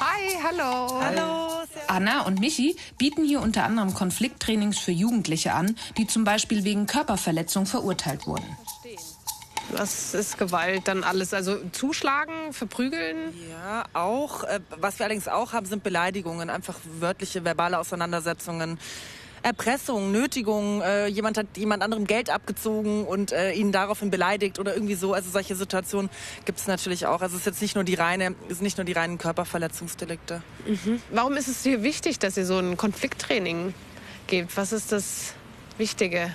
Hi, 0.00 0.36
hallo. 0.42 1.00
Hallo. 1.00 1.62
Anna 1.86 2.22
und 2.22 2.40
Michi 2.40 2.74
bieten 2.98 3.24
hier 3.24 3.40
unter 3.40 3.62
anderem 3.62 3.94
Konflikttrainings 3.94 4.80
für 4.80 4.90
Jugendliche 4.90 5.52
an, 5.52 5.76
die 5.98 6.08
zum 6.08 6.24
Beispiel 6.24 6.64
wegen 6.64 6.86
Körperverletzung 6.86 7.66
verurteilt 7.66 8.26
wurden. 8.26 8.56
Was 9.72 10.14
ist 10.14 10.38
Gewalt 10.38 10.86
dann 10.86 11.02
alles? 11.02 11.32
Also 11.34 11.56
zuschlagen, 11.72 12.52
verprügeln? 12.52 13.34
Ja, 13.50 13.84
auch. 13.94 14.44
Äh, 14.44 14.60
Was 14.78 14.98
wir 14.98 15.06
allerdings 15.06 15.28
auch 15.28 15.52
haben, 15.52 15.66
sind 15.66 15.82
Beleidigungen, 15.82 16.50
einfach 16.50 16.78
wörtliche, 17.00 17.44
verbale 17.44 17.78
Auseinandersetzungen. 17.78 18.78
Erpressung, 19.42 20.12
Nötigung, 20.12 20.82
äh, 20.82 21.08
jemand 21.08 21.36
hat 21.36 21.46
jemand 21.56 21.82
anderem 21.82 22.06
Geld 22.06 22.30
abgezogen 22.30 23.04
und 23.04 23.32
äh, 23.32 23.52
ihn 23.52 23.72
daraufhin 23.72 24.08
beleidigt 24.10 24.60
oder 24.60 24.74
irgendwie 24.74 24.94
so. 24.94 25.14
Also 25.14 25.30
solche 25.30 25.56
Situationen 25.56 26.10
gibt 26.44 26.60
es 26.60 26.68
natürlich 26.68 27.06
auch. 27.06 27.22
Also 27.22 27.34
es 27.34 27.40
ist 27.40 27.46
jetzt 27.46 27.62
nicht 27.62 27.74
nur 27.74 27.82
die 27.82 27.94
reine, 27.94 28.36
es 28.48 28.58
sind 28.58 28.62
nicht 28.62 28.78
nur 28.78 28.84
die 28.84 28.92
reinen 28.92 29.18
Körperverletzungsdelikte. 29.18 30.42
Warum 31.10 31.36
ist 31.36 31.48
es 31.48 31.62
dir 31.62 31.82
wichtig, 31.82 32.20
dass 32.20 32.36
ihr 32.36 32.46
so 32.46 32.58
ein 32.58 32.76
Konflikttraining 32.76 33.74
gebt? 34.28 34.56
Was 34.56 34.70
ist 34.72 34.92
das 34.92 35.34
Wichtige 35.76 36.32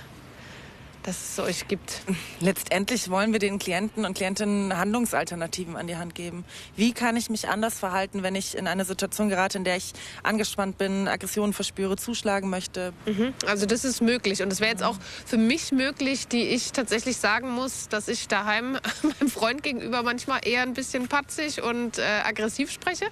dass 1.08 1.32
es 1.32 1.38
euch 1.38 1.68
gibt? 1.68 2.02
Letztendlich 2.40 3.08
wollen 3.08 3.32
wir 3.32 3.38
den 3.38 3.58
Klienten 3.58 4.04
und 4.04 4.12
Klientinnen 4.12 4.76
Handlungsalternativen 4.76 5.74
an 5.74 5.86
die 5.86 5.96
Hand 5.96 6.14
geben. 6.14 6.44
Wie 6.76 6.92
kann 6.92 7.16
ich 7.16 7.30
mich 7.30 7.48
anders 7.48 7.78
verhalten, 7.78 8.22
wenn 8.22 8.34
ich 8.34 8.54
in 8.54 8.66
eine 8.66 8.84
Situation 8.84 9.30
gerate, 9.30 9.56
in 9.56 9.64
der 9.64 9.76
ich 9.76 9.94
angespannt 10.22 10.76
bin, 10.76 11.08
Aggressionen 11.08 11.54
verspüre, 11.54 11.96
zuschlagen 11.96 12.50
möchte? 12.50 12.92
Mhm. 13.06 13.32
Also 13.46 13.64
das 13.64 13.86
ist 13.86 14.02
möglich. 14.02 14.42
Und 14.42 14.52
es 14.52 14.60
wäre 14.60 14.70
jetzt 14.70 14.82
auch 14.82 14.98
für 15.24 15.38
mich 15.38 15.72
möglich, 15.72 16.28
die 16.28 16.42
ich 16.42 16.72
tatsächlich 16.72 17.16
sagen 17.16 17.50
muss, 17.52 17.88
dass 17.88 18.08
ich 18.08 18.28
daheim 18.28 18.72
meinem 19.02 19.30
Freund 19.30 19.62
gegenüber 19.62 20.02
manchmal 20.02 20.46
eher 20.46 20.60
ein 20.60 20.74
bisschen 20.74 21.08
patzig 21.08 21.62
und 21.62 21.96
äh, 21.96 22.02
aggressiv 22.02 22.70
spreche? 22.70 23.06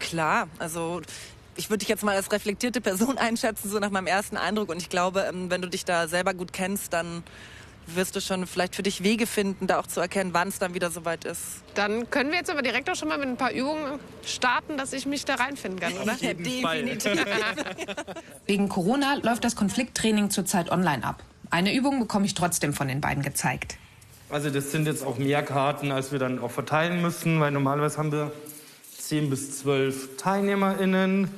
Klar, 0.00 0.48
also 0.58 1.00
ich 1.56 1.70
würde 1.70 1.78
dich 1.78 1.88
jetzt 1.88 2.04
mal 2.04 2.16
als 2.16 2.30
reflektierte 2.32 2.80
Person 2.80 3.18
einschätzen, 3.18 3.70
so 3.70 3.78
nach 3.78 3.90
meinem 3.90 4.06
ersten 4.06 4.36
Eindruck. 4.36 4.68
Und 4.68 4.78
ich 4.78 4.88
glaube, 4.88 5.26
ähm, 5.28 5.50
wenn 5.50 5.62
du 5.62 5.68
dich 5.68 5.84
da 5.84 6.08
selber 6.08 6.34
gut 6.34 6.52
kennst, 6.52 6.92
dann 6.92 7.22
wirst 7.86 8.14
du 8.14 8.20
schon 8.20 8.46
vielleicht 8.46 8.76
für 8.76 8.82
dich 8.82 9.02
Wege 9.02 9.26
finden, 9.26 9.66
da 9.66 9.80
auch 9.80 9.86
zu 9.86 10.00
erkennen, 10.00 10.30
wann 10.32 10.48
es 10.48 10.58
dann 10.58 10.74
wieder 10.74 10.90
soweit 10.90 11.24
ist. 11.24 11.62
Dann 11.74 12.08
können 12.10 12.30
wir 12.30 12.38
jetzt 12.38 12.50
aber 12.50 12.62
direkt 12.62 12.88
auch 12.88 12.94
schon 12.94 13.08
mal 13.08 13.18
mit 13.18 13.28
ein 13.28 13.36
paar 13.36 13.52
Übungen 13.52 13.98
starten, 14.24 14.76
dass 14.76 14.92
ich 14.92 15.06
mich 15.06 15.24
da 15.24 15.36
reinfinden 15.36 15.80
kann, 15.80 15.94
oder? 15.94 16.16
Ja, 16.20 16.34
definitiv. 16.34 17.24
Wegen 18.46 18.68
Corona 18.68 19.14
läuft 19.22 19.44
das 19.44 19.56
Konflikttraining 19.56 20.30
zurzeit 20.30 20.70
online 20.70 21.04
ab. 21.04 21.24
Eine 21.50 21.74
Übung 21.74 21.98
bekomme 21.98 22.26
ich 22.26 22.34
trotzdem 22.34 22.72
von 22.72 22.86
den 22.86 23.00
beiden 23.00 23.22
gezeigt. 23.22 23.76
Also 24.28 24.50
das 24.50 24.70
sind 24.70 24.86
jetzt 24.86 25.04
auch 25.04 25.18
mehr 25.18 25.42
Karten, 25.42 25.90
als 25.90 26.12
wir 26.12 26.20
dann 26.20 26.38
auch 26.38 26.52
verteilen 26.52 27.02
müssen, 27.02 27.40
weil 27.40 27.50
normalerweise 27.50 27.98
haben 27.98 28.12
wir 28.12 28.30
10 29.10 29.28
bis 29.28 29.58
12 29.58 30.18
TeilnehmerInnen. 30.18 31.28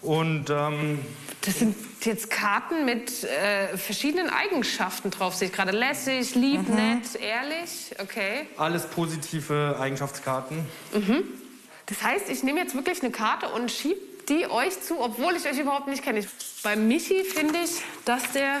Und 0.00 0.48
ähm, 0.48 1.00
Das 1.40 1.58
sind 1.58 1.74
jetzt 2.02 2.30
Karten 2.30 2.84
mit 2.84 3.24
äh, 3.24 3.76
verschiedenen 3.76 4.30
Eigenschaften 4.30 5.10
drauf. 5.10 5.34
Sehe 5.34 5.48
ich 5.48 5.52
gerade 5.54 5.72
lässig, 5.72 6.36
lieb, 6.36 6.68
nett, 6.68 7.20
ehrlich. 7.20 7.96
Okay. 7.98 8.46
alles 8.56 8.86
positive 8.86 9.76
Eigenschaftskarten. 9.80 10.64
Das 11.86 12.00
heißt, 12.00 12.30
ich 12.30 12.44
nehme 12.44 12.60
jetzt 12.60 12.76
wirklich 12.76 13.02
eine 13.02 13.10
Karte 13.10 13.48
und 13.48 13.72
schiebe 13.72 13.98
die 14.28 14.48
euch 14.48 14.80
zu, 14.80 15.00
obwohl 15.00 15.34
ich 15.34 15.46
euch 15.46 15.58
überhaupt 15.58 15.88
nicht 15.88 16.04
kenne. 16.04 16.24
Bei 16.62 16.76
Michi 16.76 17.24
finde 17.24 17.58
ich, 17.64 17.82
dass 18.04 18.30
der 18.30 18.60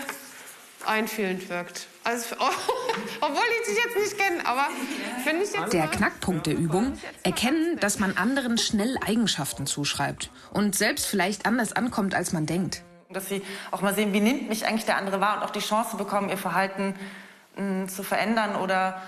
einfühlend 0.84 1.48
wirkt. 1.48 1.86
Also, 2.02 2.34
obwohl 3.20 3.44
ich 3.60 3.68
dich 3.68 3.84
jetzt 3.84 3.96
nicht 3.96 4.18
kenne, 4.18 4.44
aber 4.44 4.66
Der 5.72 5.86
Knackpunkt 5.88 6.46
der 6.46 6.56
Übung, 6.56 6.92
erkennen, 7.22 7.78
dass 7.80 7.98
man 7.98 8.16
anderen 8.16 8.58
schnell 8.58 8.96
Eigenschaften 9.06 9.66
zuschreibt 9.66 10.30
und 10.52 10.74
selbst 10.74 11.06
vielleicht 11.06 11.46
anders 11.46 11.72
ankommt, 11.72 12.14
als 12.14 12.32
man 12.32 12.46
denkt. 12.46 12.82
Dass 13.10 13.28
sie 13.28 13.42
auch 13.70 13.80
mal 13.80 13.94
sehen, 13.94 14.12
wie 14.12 14.20
nimmt 14.20 14.48
mich 14.48 14.66
eigentlich 14.66 14.84
der 14.84 14.96
andere 14.96 15.20
wahr 15.20 15.38
und 15.38 15.42
auch 15.44 15.50
die 15.50 15.60
Chance 15.60 15.96
bekommen, 15.96 16.28
ihr 16.28 16.36
Verhalten 16.36 16.94
mh, 17.56 17.88
zu 17.88 18.02
verändern 18.02 18.56
oder 18.56 19.00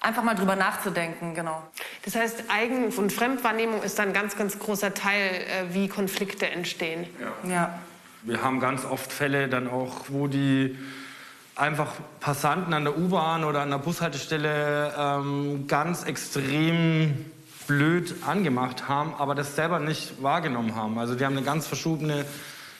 einfach 0.00 0.22
mal 0.22 0.34
drüber 0.34 0.56
nachzudenken, 0.56 1.34
genau. 1.34 1.62
Das 2.04 2.16
heißt, 2.16 2.44
Eigen- 2.48 2.92
und 2.92 3.12
Fremdwahrnehmung 3.12 3.82
ist 3.82 3.98
dann 3.98 4.08
ein 4.08 4.14
ganz, 4.14 4.36
ganz 4.36 4.58
großer 4.58 4.94
Teil, 4.94 5.30
äh, 5.30 5.74
wie 5.74 5.88
Konflikte 5.88 6.50
entstehen. 6.50 7.06
Ja. 7.48 7.78
Wir 8.22 8.42
haben 8.42 8.60
ganz 8.60 8.84
oft 8.84 9.12
Fälle 9.12 9.48
dann 9.48 9.68
auch, 9.68 10.06
wo 10.08 10.26
die 10.26 10.78
einfach 11.56 11.92
Passanten 12.20 12.72
an 12.72 12.84
der 12.84 12.96
U-Bahn 12.96 13.44
oder 13.44 13.60
an 13.62 13.70
der 13.70 13.78
Bushaltestelle 13.78 14.94
ähm, 14.96 15.66
ganz 15.66 16.04
extrem 16.04 17.26
blöd 17.66 18.16
angemacht 18.26 18.88
haben, 18.88 19.14
aber 19.14 19.34
das 19.34 19.54
selber 19.54 19.78
nicht 19.78 20.22
wahrgenommen 20.22 20.74
haben. 20.74 20.98
Also 20.98 21.14
die 21.14 21.24
haben 21.24 21.36
eine 21.36 21.46
ganz 21.46 21.66
verschobene 21.66 22.24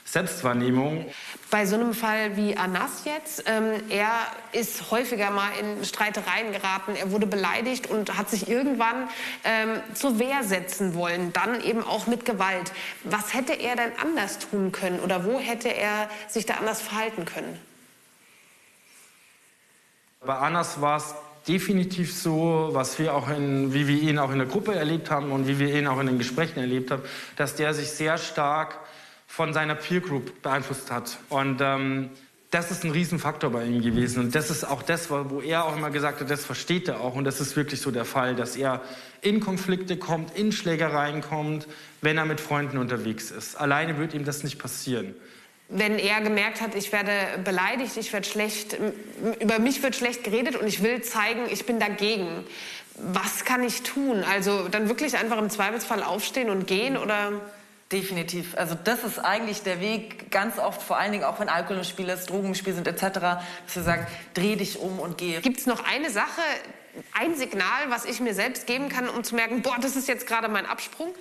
Selbstwahrnehmung. 0.04 1.06
Bei 1.50 1.64
so 1.64 1.76
einem 1.76 1.94
Fall 1.94 2.36
wie 2.36 2.56
Anas 2.56 3.04
jetzt, 3.04 3.44
ähm, 3.46 3.82
er 3.88 4.10
ist 4.52 4.90
häufiger 4.90 5.30
mal 5.30 5.50
in 5.58 5.84
Streitereien 5.84 6.52
geraten, 6.52 6.96
er 6.96 7.10
wurde 7.12 7.26
beleidigt 7.26 7.88
und 7.88 8.18
hat 8.18 8.28
sich 8.28 8.48
irgendwann 8.48 9.08
ähm, 9.44 9.80
zur 9.94 10.18
Wehr 10.18 10.42
setzen 10.42 10.94
wollen, 10.94 11.32
dann 11.32 11.62
eben 11.62 11.82
auch 11.84 12.06
mit 12.06 12.24
Gewalt. 12.24 12.72
Was 13.04 13.32
hätte 13.32 13.54
er 13.54 13.76
denn 13.76 13.92
anders 14.02 14.38
tun 14.38 14.72
können 14.72 15.00
oder 15.00 15.24
wo 15.24 15.38
hätte 15.38 15.68
er 15.68 16.10
sich 16.28 16.46
da 16.46 16.54
anders 16.54 16.82
verhalten 16.82 17.24
können? 17.24 17.58
Bei 20.24 20.36
Anas 20.36 20.80
war 20.80 20.98
es 20.98 21.14
definitiv 21.48 22.14
so, 22.14 22.68
was 22.72 22.96
wir 23.00 23.12
auch 23.12 23.28
in, 23.28 23.74
wie 23.74 23.88
wir 23.88 24.00
ihn 24.00 24.20
auch 24.20 24.30
in 24.30 24.38
der 24.38 24.46
Gruppe 24.46 24.72
erlebt 24.72 25.10
haben 25.10 25.32
und 25.32 25.48
wie 25.48 25.58
wir 25.58 25.76
ihn 25.76 25.88
auch 25.88 25.98
in 25.98 26.06
den 26.06 26.18
Gesprächen 26.18 26.60
erlebt 26.60 26.92
haben, 26.92 27.02
dass 27.36 27.56
der 27.56 27.74
sich 27.74 27.90
sehr 27.90 28.18
stark 28.18 28.78
von 29.26 29.52
seiner 29.52 29.74
Peer 29.74 30.00
Group 30.00 30.40
beeinflusst 30.42 30.92
hat. 30.92 31.18
Und 31.28 31.60
ähm, 31.60 32.10
das 32.52 32.70
ist 32.70 32.84
ein 32.84 32.92
Riesenfaktor 32.92 33.50
bei 33.50 33.64
ihm 33.64 33.82
gewesen. 33.82 34.20
Und 34.24 34.34
das 34.36 34.50
ist 34.50 34.62
auch 34.62 34.82
das, 34.82 35.10
wo 35.10 35.40
er 35.40 35.64
auch 35.64 35.76
immer 35.76 35.90
gesagt 35.90 36.20
hat, 36.20 36.30
das 36.30 36.44
versteht 36.44 36.86
er 36.86 37.00
auch. 37.00 37.16
Und 37.16 37.24
das 37.24 37.40
ist 37.40 37.56
wirklich 37.56 37.80
so 37.80 37.90
der 37.90 38.04
Fall, 38.04 38.36
dass 38.36 38.54
er 38.54 38.80
in 39.22 39.40
Konflikte 39.40 39.96
kommt, 39.96 40.36
in 40.36 40.52
Schlägereien 40.52 41.22
kommt, 41.22 41.66
wenn 42.00 42.16
er 42.16 42.26
mit 42.26 42.40
Freunden 42.40 42.78
unterwegs 42.78 43.32
ist. 43.32 43.56
Alleine 43.56 43.98
wird 43.98 44.14
ihm 44.14 44.24
das 44.24 44.44
nicht 44.44 44.58
passieren. 44.58 45.14
Wenn 45.74 45.98
er 45.98 46.20
gemerkt 46.20 46.60
hat, 46.60 46.74
ich 46.74 46.92
werde 46.92 47.12
beleidigt, 47.42 47.96
ich 47.96 48.12
werde 48.12 48.28
schlecht, 48.28 48.76
über 49.40 49.58
mich 49.58 49.82
wird 49.82 49.96
schlecht 49.96 50.22
geredet 50.22 50.54
und 50.54 50.66
ich 50.66 50.82
will 50.82 51.00
zeigen, 51.00 51.46
ich 51.50 51.64
bin 51.64 51.80
dagegen. 51.80 52.44
Was 52.96 53.46
kann 53.46 53.62
ich 53.64 53.82
tun? 53.82 54.22
Also 54.22 54.68
dann 54.68 54.88
wirklich 54.88 55.16
einfach 55.16 55.38
im 55.38 55.48
Zweifelsfall 55.48 56.02
aufstehen 56.02 56.50
und 56.50 56.66
gehen 56.66 56.98
oder? 56.98 57.32
Definitiv. 57.90 58.54
Also 58.56 58.74
das 58.74 59.02
ist 59.02 59.18
eigentlich 59.18 59.62
der 59.62 59.80
Weg, 59.80 60.30
ganz 60.30 60.58
oft, 60.58 60.82
vor 60.82 60.98
allen 60.98 61.12
Dingen 61.12 61.24
auch 61.24 61.40
wenn 61.40 61.48
Alkohol 61.48 61.78
im 61.78 61.84
Spiel 61.84 62.08
ist, 62.10 62.28
Drogen 62.28 62.48
im 62.48 62.54
Spiel 62.54 62.74
sind 62.74 62.86
etc., 62.86 63.20
dass 63.20 63.74
wir 63.74 63.82
sagen, 63.82 64.06
dreh 64.34 64.56
dich 64.56 64.78
um 64.78 64.98
und 64.98 65.16
geh. 65.16 65.40
Gibt 65.40 65.60
es 65.60 65.66
noch 65.66 65.84
eine 65.84 66.10
Sache, 66.10 66.42
ein 67.12 67.34
Signal, 67.34 67.88
was 67.88 68.04
ich 68.04 68.20
mir 68.20 68.34
selbst 68.34 68.66
geben 68.66 68.90
kann, 68.90 69.08
um 69.08 69.24
zu 69.24 69.34
merken, 69.34 69.62
boah, 69.62 69.76
das 69.80 69.96
ist 69.96 70.08
jetzt 70.08 70.26
gerade 70.26 70.48
mein 70.48 70.66
Absprung? 70.66 71.14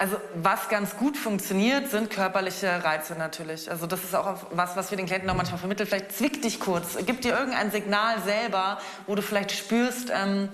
Also 0.00 0.16
was 0.34 0.70
ganz 0.70 0.96
gut 0.96 1.18
funktioniert, 1.18 1.90
sind 1.90 2.08
körperliche 2.08 2.82
Reize 2.82 3.16
natürlich. 3.16 3.70
Also 3.70 3.86
das 3.86 4.02
ist 4.02 4.14
auch 4.14 4.46
was, 4.50 4.74
was 4.74 4.90
wir 4.90 4.96
den 4.96 5.04
Klienten 5.04 5.28
auch 5.28 5.34
manchmal 5.34 5.58
vermitteln. 5.58 5.86
Vielleicht 5.86 6.12
zwick 6.12 6.40
dich 6.40 6.58
kurz, 6.58 6.96
gib 7.04 7.20
dir 7.20 7.38
irgendein 7.38 7.70
Signal 7.70 8.18
selber, 8.22 8.78
wo 9.06 9.14
du 9.14 9.20
vielleicht 9.20 9.52
spürst, 9.52 10.10
ähm, 10.10 10.48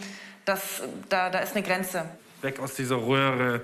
dass 0.46 0.82
da, 1.08 1.30
da 1.30 1.38
ist 1.38 1.54
eine 1.54 1.64
Grenze. 1.64 2.06
weg 2.42 2.58
aus 2.58 2.74
dieser 2.74 2.96
Röhre, 2.96 3.60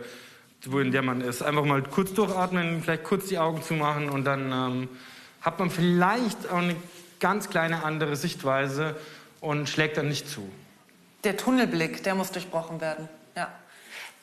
wo 0.67 0.79
in 0.79 0.93
der 0.93 1.03
man 1.03 1.21
ist. 1.21 1.43
Einfach 1.43 1.65
mal 1.65 1.83
kurz 1.83 2.13
durchatmen, 2.13 2.81
vielleicht 2.81 3.03
kurz 3.03 3.27
die 3.27 3.41
Augen 3.41 3.61
zumachen 3.65 4.09
und 4.09 4.25
dann 4.25 4.53
ähm, 4.53 4.89
hat 5.41 5.59
man 5.59 5.69
vielleicht 5.69 6.49
auch 6.49 6.59
eine 6.59 6.77
ganz 7.19 7.51
kleine 7.51 7.83
andere 7.83 8.15
Sichtweise 8.15 8.95
und 9.41 9.69
schlägt 9.69 9.97
dann 9.97 10.07
nicht 10.07 10.29
zu. 10.29 10.49
Der 11.25 11.37
Tunnelblick, 11.37 12.05
der 12.05 12.15
muss 12.15 12.31
durchbrochen 12.31 12.81
werden. 12.81 13.09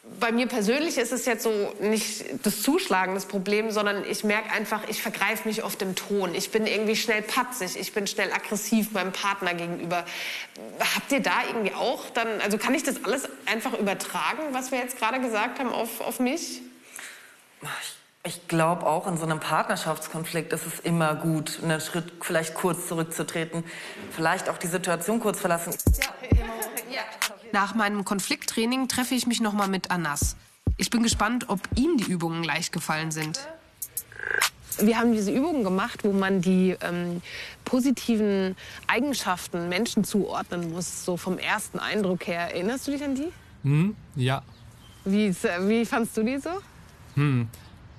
Ja. 0.10 0.18
Bei 0.20 0.32
mir 0.32 0.48
persönlich 0.48 0.98
ist 0.98 1.12
es 1.12 1.26
jetzt 1.26 1.44
so 1.44 1.74
nicht 1.80 2.26
das 2.44 2.62
Zuschlagen 2.62 3.14
das 3.14 3.26
Problem, 3.26 3.72
sondern 3.72 4.04
ich 4.06 4.24
merke 4.24 4.52
einfach, 4.52 4.88
ich 4.88 5.02
vergreife 5.02 5.48
mich 5.48 5.64
oft 5.64 5.82
im 5.82 5.96
Ton. 5.96 6.36
Ich 6.36 6.52
bin 6.52 6.68
irgendwie 6.68 6.96
schnell 6.96 7.22
patzig, 7.22 7.80
ich 7.80 7.94
bin 7.94 8.08
schnell 8.08 8.32
aggressiv 8.32 8.92
meinem 8.92 9.12
Partner 9.12 9.54
gegenüber. 9.54 10.06
Habt 10.96 11.12
ihr 11.12 11.22
da 11.22 11.44
irgendwie 11.48 11.74
auch 11.74 12.10
dann, 12.10 12.42
also 12.42 12.58
kann 12.58 12.74
ich 12.74 12.84
das 12.84 13.04
alles 13.06 13.30
einfach 13.46 13.74
übertragen, 13.74 14.40
was 14.52 14.72
wir 14.72 14.80
jetzt 14.80 14.98
gerade 14.98 15.20
gesagt 15.20 15.60
haben, 15.60 15.72
auf, 15.72 16.02
auf 16.02 16.20
mich? 16.20 16.62
Ich 18.26 18.48
glaube 18.50 18.86
auch 18.86 19.08
in 19.08 19.18
so 19.18 19.24
einem 19.24 19.40
Partnerschaftskonflikt 19.40 20.52
ist 20.52 20.66
es 20.66 20.80
immer 20.82 21.16
gut, 21.16 21.60
einen 21.64 21.80
Schritt 21.80 22.12
vielleicht 22.22 22.54
kurz 22.54 22.88
zurückzutreten, 22.88 23.64
vielleicht 24.12 24.50
auch 24.50 24.58
die 24.58 24.68
Situation 24.68 25.22
kurz 25.22 25.40
verlassen. 25.40 25.74
Nach 27.52 27.74
meinem 27.76 28.06
Konflikttraining 28.06 28.88
treffe 28.88 29.16
ich 29.16 29.26
mich 29.28 29.42
nochmal 29.42 29.68
mit 29.68 29.92
Anas. 29.92 30.36
Ich 30.78 30.90
bin 30.90 31.04
gespannt, 31.04 31.50
ob 31.50 31.60
ihm 31.76 31.98
die 31.98 32.12
Übungen 32.12 32.44
leicht 32.44 32.72
gefallen 32.72 33.12
sind. 33.12 33.40
Wir 34.82 34.98
haben 34.98 35.12
diese 35.12 35.32
Übungen 35.32 35.64
gemacht, 35.64 36.04
wo 36.04 36.14
man 36.14 36.42
die 36.42 36.76
ähm, 36.82 37.22
positiven 37.66 38.56
Eigenschaften 38.88 39.68
Menschen 39.68 40.04
zuordnen 40.04 40.72
muss, 40.72 41.04
so 41.04 41.18
vom 41.18 41.38
ersten 41.38 41.80
Eindruck 41.80 42.28
her. 42.28 42.54
Erinnerst 42.54 42.88
du 42.88 42.92
dich 42.92 43.04
an 43.04 43.16
die? 43.16 43.28
Hm, 43.64 43.96
ja, 44.16 44.42
Wie, 45.04 45.36
wie 45.36 45.86
fandst 45.86 46.16
du 46.16 46.24
die 46.24 46.38
so? 46.38 46.50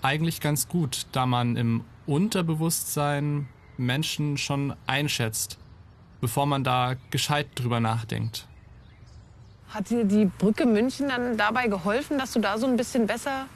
eigentlich 0.00 0.40
ganz 0.40 0.66
gut, 0.66 1.07
da 1.12 1.26
man 1.26 1.57
im 1.57 1.85
Unterbewusstsein 2.07 3.49
Menschen 3.76 4.38
schon 4.38 4.75
einschätzt, 4.87 5.59
bevor 6.23 6.47
man 6.47 6.64
da 6.64 6.97
gescheit 7.11 7.49
drüber 7.54 7.80
nachdenkt. 7.80 8.47
Hat 9.71 9.91
dir 9.91 10.05
die 10.05 10.25
Brücke 10.25 10.67
München 10.67 11.09
dann 11.09 11.37
dabei 11.37 11.69
geholfen, 11.69 12.19
dass 12.19 12.33
du 12.33 12.41
da 12.41 12.59
so 12.59 12.67
ein 12.67 12.77
bisschen 12.77 13.07
besser 13.07 13.47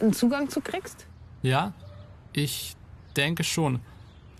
einen 0.00 0.12
Zugang 0.12 0.48
zu 0.48 0.60
kriegst? 0.60 1.06
Ja, 1.42 1.72
ich 2.32 2.76
denke 3.16 3.44
schon. 3.44 3.80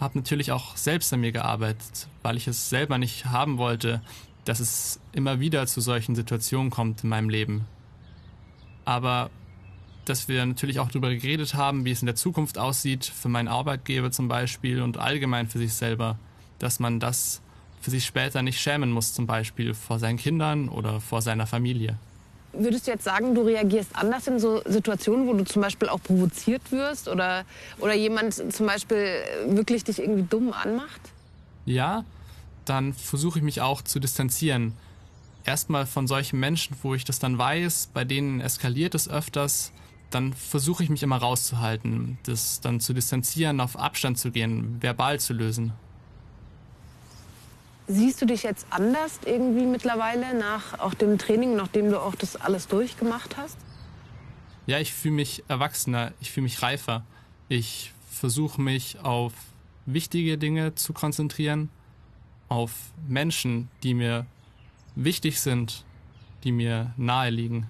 Hab 0.01 0.17
natürlich 0.17 0.51
auch 0.51 0.77
selbst 0.77 1.13
an 1.13 1.21
mir 1.21 1.31
gearbeitet, 1.31 2.09
weil 2.23 2.37
ich 2.37 2.49
es 2.49 2.69
selber 2.69 2.99
nicht 2.99 3.27
haben 3.27 3.57
wollte, 3.59 4.03
dass 4.45 4.59
es 4.59 5.01
immer 5.13 5.39
wieder 5.39 5.67
zu 5.69 5.81
solchen 5.81 6.17
Situationen 6.17 6.71
kommt 6.71 7.05
in 7.05 7.11
meinem 7.11 7.29
Leben. 7.29 7.67
Aber 8.85 9.31
dass 10.05 10.27
wir 10.27 10.45
natürlich 10.45 10.81
auch 10.81 10.89
darüber 10.89 11.11
geredet 11.11 11.55
haben, 11.55 11.85
wie 11.85 11.93
es 11.93 12.03
in 12.03 12.07
der 12.07 12.17
Zukunft 12.17 12.59
aussieht, 12.59 13.05
für 13.05 13.29
meinen 13.29 13.47
Arbeitgeber 13.47 14.11
zum 14.11 14.27
Beispiel 14.27 14.83
und 14.83 14.99
allgemein 14.99 15.47
für 15.47 15.59
sich 15.59 15.75
selber, 15.75 16.19
dass 16.59 16.81
man 16.81 16.99
das 16.99 17.41
für 17.83 17.91
sich 17.91 18.07
später 18.07 18.43
nicht 18.43 18.61
schämen 18.61 18.91
muss, 18.91 19.13
zum 19.13 19.27
Beispiel 19.27 19.75
vor 19.75 19.99
seinen 19.99 20.17
Kindern 20.17 20.69
oder 20.69 21.01
vor 21.01 21.21
seiner 21.21 21.47
Familie. 21.47 21.99
Würdest 22.53 22.87
du 22.87 22.93
jetzt 22.93 23.05
sagen, 23.05 23.35
du 23.35 23.43
reagierst 23.43 23.91
anders 23.95 24.27
in 24.27 24.39
so 24.39 24.63
Situationen, 24.67 25.27
wo 25.27 25.33
du 25.33 25.45
zum 25.45 25.63
Beispiel 25.63 25.89
auch 25.89 26.03
provoziert 26.03 26.71
wirst 26.71 27.09
oder, 27.09 27.45
oder 27.79 27.95
jemand 27.95 28.35
zum 28.35 28.67
Beispiel 28.67 29.07
wirklich 29.47 29.85
dich 29.85 29.99
irgendwie 29.99 30.23
dumm 30.23 30.53
anmacht? 30.53 31.01
Ja, 31.65 32.05
dann 32.65 32.93
versuche 32.93 33.39
ich 33.39 33.45
mich 33.45 33.61
auch 33.61 33.83
zu 33.83 33.99
distanzieren. 33.99 34.75
Erstmal 35.45 35.87
von 35.87 36.07
solchen 36.07 36.39
Menschen, 36.39 36.77
wo 36.83 36.95
ich 36.95 37.05
das 37.05 37.19
dann 37.19 37.37
weiß, 37.37 37.89
bei 37.93 38.05
denen 38.05 38.41
eskaliert 38.41 38.95
es 38.95 39.09
öfters, 39.09 39.73
dann 40.11 40.35
versuche 40.35 40.85
ich 40.85 40.91
mich 40.91 41.03
immer 41.03 41.17
rauszuhalten, 41.17 42.19
das 42.25 42.61
dann 42.61 42.81
zu 42.81 42.93
distanzieren, 42.93 43.61
auf 43.61 43.79
Abstand 43.79 44.19
zu 44.19 44.31
gehen, 44.31 44.77
verbal 44.81 45.19
zu 45.19 45.33
lösen. 45.33 45.73
Siehst 47.89 48.23
du 48.23 48.27
dich 48.27 48.43
jetzt 48.43 48.67
anders 48.71 49.21
irgendwie 49.25 49.67
mittlerweile 49.67 50.35
nach 50.39 50.79
auch 50.79 50.95
dem 50.95 51.19
Training, 51.19 51.57
nachdem 51.57 51.91
du 51.91 52.01
auch 52.01 52.15
das 52.15 52.37
alles 52.37 52.69
durchgemacht 52.69 53.37
hast? 53.37 53.57
Ja, 54.67 54.79
ich 54.79 54.93
fühle 54.93 55.15
mich 55.15 55.43
erwachsener, 55.49 56.13
ich 56.21 56.31
fühle 56.31 56.45
mich 56.45 56.63
reifer. 56.63 57.05
Ich 57.49 57.93
versuche 58.09 58.61
mich 58.61 59.01
auf 59.01 59.33
wichtige 59.85 60.39
Dinge 60.39 60.75
zu 60.77 60.93
konzentrieren, 60.93 61.71
auf 62.49 62.73
Menschen, 63.09 63.69
die 63.83 63.95
mir 63.95 64.27
wichtig 64.95 65.41
sind, 65.41 65.85
die 66.45 66.53
mir 66.53 66.93
nahe 66.97 67.31
liegen. 67.31 67.69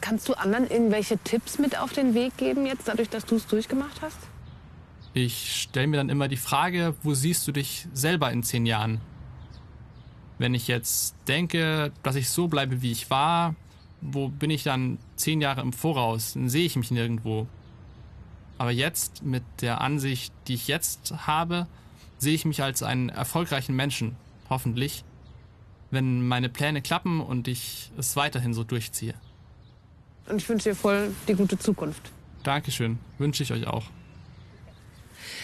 Kannst 0.00 0.28
du 0.28 0.34
anderen 0.34 0.68
irgendwelche 0.68 1.18
Tipps 1.18 1.58
mit 1.58 1.78
auf 1.78 1.92
den 1.92 2.14
Weg 2.14 2.36
geben, 2.36 2.66
jetzt 2.66 2.88
dadurch, 2.88 3.08
dass 3.08 3.24
du 3.24 3.36
es 3.36 3.46
durchgemacht 3.46 4.00
hast? 4.00 4.18
Ich 5.20 5.62
stelle 5.62 5.88
mir 5.88 5.96
dann 5.96 6.10
immer 6.10 6.28
die 6.28 6.36
Frage, 6.36 6.94
wo 7.02 7.12
siehst 7.12 7.48
du 7.48 7.50
dich 7.50 7.88
selber 7.92 8.30
in 8.30 8.44
zehn 8.44 8.66
Jahren? 8.66 9.00
Wenn 10.38 10.54
ich 10.54 10.68
jetzt 10.68 11.16
denke, 11.26 11.90
dass 12.04 12.14
ich 12.14 12.30
so 12.30 12.46
bleibe, 12.46 12.82
wie 12.82 12.92
ich 12.92 13.10
war, 13.10 13.56
wo 14.00 14.28
bin 14.28 14.50
ich 14.50 14.62
dann 14.62 14.98
zehn 15.16 15.40
Jahre 15.40 15.60
im 15.62 15.72
Voraus? 15.72 16.34
Dann 16.34 16.48
sehe 16.48 16.64
ich 16.64 16.76
mich 16.76 16.92
nirgendwo. 16.92 17.48
Aber 18.58 18.70
jetzt, 18.70 19.24
mit 19.24 19.42
der 19.60 19.80
Ansicht, 19.80 20.32
die 20.46 20.54
ich 20.54 20.68
jetzt 20.68 21.12
habe, 21.26 21.66
sehe 22.18 22.34
ich 22.34 22.44
mich 22.44 22.62
als 22.62 22.84
einen 22.84 23.08
erfolgreichen 23.08 23.74
Menschen, 23.74 24.14
hoffentlich, 24.48 25.02
wenn 25.90 26.28
meine 26.28 26.48
Pläne 26.48 26.80
klappen 26.80 27.20
und 27.20 27.48
ich 27.48 27.90
es 27.98 28.14
weiterhin 28.14 28.54
so 28.54 28.62
durchziehe. 28.62 29.14
Und 30.28 30.36
ich 30.36 30.48
wünsche 30.48 30.70
dir 30.70 30.76
voll 30.76 31.12
die 31.26 31.34
gute 31.34 31.58
Zukunft. 31.58 32.12
Dankeschön, 32.44 33.00
wünsche 33.18 33.42
ich 33.42 33.52
euch 33.52 33.66
auch. 33.66 33.84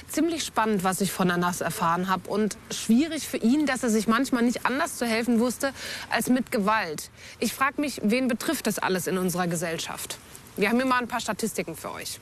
Ziemlich 0.08 0.44
spannend, 0.44 0.84
was 0.84 1.00
ich 1.00 1.11
von 1.11 1.30
Anas 1.30 1.61
erfahren 1.61 2.08
habe 2.08 2.28
und 2.28 2.56
schwierig 2.70 3.26
für 3.26 3.38
ihn, 3.38 3.66
dass 3.66 3.82
er 3.82 3.90
sich 3.90 4.06
manchmal 4.06 4.42
nicht 4.42 4.64
anders 4.64 4.96
zu 4.96 5.06
helfen 5.06 5.40
wusste 5.40 5.73
als 6.11 6.28
mit 6.28 6.52
Gewalt. 6.52 7.11
Ich 7.40 7.52
frage 7.52 7.80
mich, 7.80 8.00
wen 8.04 8.28
betrifft 8.28 8.66
das 8.66 8.78
alles 8.78 9.06
in 9.06 9.18
unserer 9.18 9.46
Gesellschaft? 9.46 10.18
Wir 10.56 10.68
haben 10.68 10.76
hier 10.76 10.87
mal 10.87 11.00
ein 11.00 11.08
paar 11.08 11.20
Statistiken 11.20 11.75
für 11.75 11.92
euch. 11.92 12.20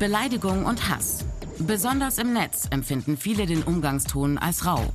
Beleidigung 0.00 0.66
und 0.66 0.88
Hass. 0.88 1.24
Besonders 1.60 2.18
im 2.18 2.32
Netz 2.32 2.66
empfinden 2.70 3.16
viele 3.16 3.46
den 3.46 3.62
Umgangston 3.62 4.38
als 4.38 4.66
rau. 4.66 4.92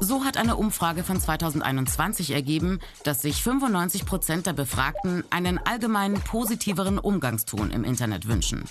So 0.00 0.24
hat 0.24 0.36
eine 0.36 0.56
Umfrage 0.56 1.02
von 1.02 1.20
2021 1.20 2.30
ergeben, 2.30 2.78
dass 3.02 3.22
sich 3.22 3.42
95 3.42 4.06
Prozent 4.06 4.46
der 4.46 4.52
Befragten 4.52 5.24
einen 5.30 5.58
allgemein 5.58 6.14
positiveren 6.14 6.98
Umgangston 6.98 7.70
im 7.70 7.84
Internet 7.84 8.28
wünschen. 8.28 8.64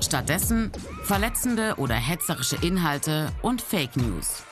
Stattdessen 0.00 0.70
verletzende 1.04 1.74
oder 1.78 1.94
hetzerische 1.94 2.56
Inhalte 2.56 3.30
und 3.42 3.62
Fake 3.62 3.96
News. 3.96 4.44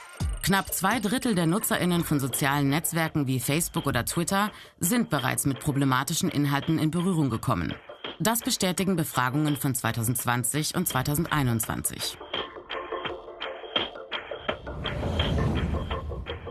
Knapp 0.43 0.73
zwei 0.73 0.99
Drittel 1.01 1.35
der 1.35 1.47
Nutzerinnen 1.47 2.03
von 2.03 2.19
sozialen 2.19 2.71
Netzwerken 2.71 3.27
wie 3.27 3.41
Facebook 3.41 3.87
oder 3.87 4.05
Twitter 4.05 4.51
sind 4.81 5.11
bereits 5.11 5.45
mit 5.45 5.61
problematischen 5.61 6.31
Inhalten 6.31 6.79
in 6.79 6.91
Berührung 6.91 7.31
gekommen. 7.31 7.75
Das 8.19 8.41
bestätigen 8.41 8.97
Befragungen 8.97 9.57
von 9.57 9.75
2020 9.75 10.75
und 10.75 10.89
2021. 10.89 12.19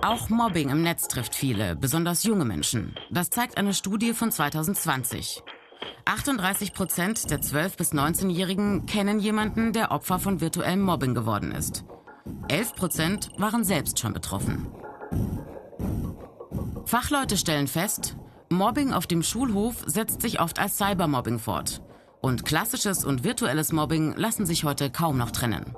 Auch 0.02 0.30
Mobbing 0.30 0.70
im 0.70 0.82
Netz 0.82 1.10
trifft 1.10 1.36
viele, 1.36 1.76
besonders 1.76 2.24
junge 2.24 2.46
Menschen. 2.46 2.96
Das 3.12 3.30
zeigt 3.30 3.58
eine 3.58 3.74
Studie 3.74 4.14
von 4.14 4.32
2020. 4.32 5.44
38 6.06 6.74
Prozent 6.74 7.30
der 7.30 7.42
12- 7.42 7.78
bis 7.78 7.92
19-Jährigen 7.94 8.86
kennen 8.86 9.20
jemanden, 9.20 9.74
der 9.74 9.92
Opfer 9.92 10.18
von 10.18 10.40
virtuellem 10.40 10.82
Mobbing 10.82 11.14
geworden 11.14 11.52
ist. 11.52 11.84
11 12.48 12.76
Prozent 12.76 13.30
waren 13.38 13.66
selbst 13.66 14.00
schon 14.00 14.14
betroffen. 14.14 14.68
Fachleute 16.86 17.36
stellen 17.36 17.68
fest, 17.68 18.16
Mobbing 18.50 18.94
auf 18.94 19.06
dem 19.06 19.22
Schulhof 19.22 19.84
setzt 19.86 20.22
sich 20.22 20.40
oft 20.40 20.60
als 20.60 20.78
Cybermobbing 20.78 21.40
fort. 21.40 21.82
Und 22.22 22.46
klassisches 22.46 23.04
und 23.04 23.24
virtuelles 23.24 23.74
Mobbing 23.74 24.16
lassen 24.16 24.46
sich 24.46 24.64
heute 24.64 24.90
kaum 24.90 25.18
noch 25.18 25.32
trennen. 25.32 25.76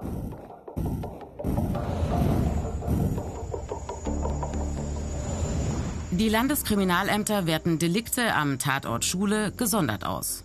Die 6.22 6.30
Landeskriminalämter 6.30 7.48
werten 7.48 7.80
Delikte 7.80 8.36
am 8.36 8.60
Tatort 8.60 9.06
Schule 9.06 9.52
gesondert 9.54 10.06
aus. 10.06 10.44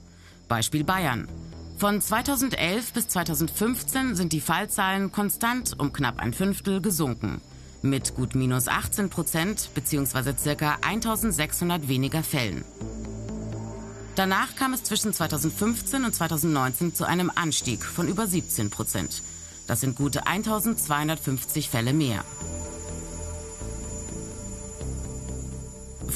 Beispiel 0.48 0.84
Bayern. 0.84 1.28
Von 1.76 2.00
2011 2.00 2.94
bis 2.94 3.08
2015 3.08 4.16
sind 4.16 4.32
die 4.32 4.40
Fallzahlen 4.40 5.12
konstant 5.12 5.78
um 5.78 5.92
knapp 5.92 6.18
ein 6.18 6.32
Fünftel 6.32 6.80
gesunken. 6.80 7.42
Mit 7.82 8.14
gut 8.14 8.34
minus 8.34 8.68
18 8.68 9.10
Prozent 9.10 9.68
bzw. 9.74 10.54
ca. 10.54 10.78
1600 10.80 11.88
weniger 11.88 12.22
Fällen. 12.22 12.64
Danach 14.14 14.56
kam 14.56 14.72
es 14.72 14.82
zwischen 14.82 15.12
2015 15.12 16.06
und 16.06 16.14
2019 16.14 16.94
zu 16.94 17.04
einem 17.04 17.30
Anstieg 17.34 17.84
von 17.84 18.08
über 18.08 18.26
17 18.26 18.70
Prozent. 18.70 19.20
Das 19.66 19.82
sind 19.82 19.94
gute 19.94 20.26
1250 20.26 21.68
Fälle 21.68 21.92
mehr. 21.92 22.24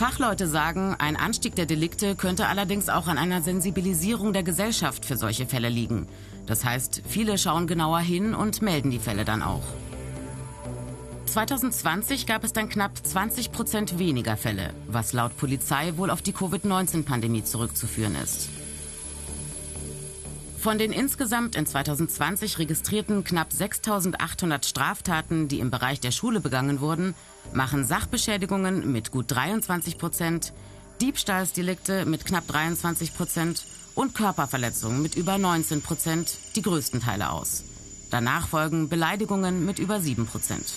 Fachleute 0.00 0.46
sagen, 0.46 0.96
ein 0.98 1.14
Anstieg 1.14 1.56
der 1.56 1.66
Delikte 1.66 2.16
könnte 2.16 2.46
allerdings 2.46 2.88
auch 2.88 3.06
an 3.06 3.18
einer 3.18 3.42
Sensibilisierung 3.42 4.32
der 4.32 4.42
Gesellschaft 4.42 5.04
für 5.04 5.18
solche 5.18 5.44
Fälle 5.44 5.68
liegen. 5.68 6.08
Das 6.46 6.64
heißt, 6.64 7.02
viele 7.06 7.36
schauen 7.36 7.66
genauer 7.66 7.98
hin 7.98 8.34
und 8.34 8.62
melden 8.62 8.90
die 8.90 8.98
Fälle 8.98 9.26
dann 9.26 9.42
auch. 9.42 9.62
2020 11.26 12.26
gab 12.26 12.44
es 12.44 12.54
dann 12.54 12.70
knapp 12.70 12.92
20 12.96 13.52
Prozent 13.52 13.98
weniger 13.98 14.38
Fälle, 14.38 14.72
was 14.88 15.12
laut 15.12 15.36
Polizei 15.36 15.92
wohl 15.98 16.08
auf 16.08 16.22
die 16.22 16.32
Covid-19-Pandemie 16.32 17.44
zurückzuführen 17.44 18.14
ist. 18.24 18.48
Von 20.60 20.76
den 20.76 20.92
insgesamt 20.92 21.56
in 21.56 21.64
2020 21.64 22.58
registrierten 22.58 23.24
knapp 23.24 23.50
6800 23.50 24.66
Straftaten, 24.66 25.48
die 25.48 25.58
im 25.58 25.70
Bereich 25.70 26.00
der 26.00 26.10
Schule 26.10 26.40
begangen 26.40 26.80
wurden, 26.80 27.14
machen 27.54 27.86
Sachbeschädigungen 27.86 28.92
mit 28.92 29.10
gut 29.10 29.24
23 29.28 29.96
Prozent, 29.96 30.52
Diebstahlsdelikte 31.00 32.04
mit 32.04 32.26
knapp 32.26 32.46
23 32.46 33.14
Prozent 33.14 33.64
und 33.94 34.14
Körperverletzungen 34.14 35.00
mit 35.00 35.14
über 35.14 35.38
19 35.38 35.80
Prozent 35.80 36.36
die 36.56 36.62
größten 36.62 37.00
Teile 37.00 37.30
aus. 37.30 37.64
Danach 38.10 38.46
folgen 38.46 38.90
Beleidigungen 38.90 39.64
mit 39.64 39.78
über 39.78 39.98
7 39.98 40.26
Prozent. 40.26 40.74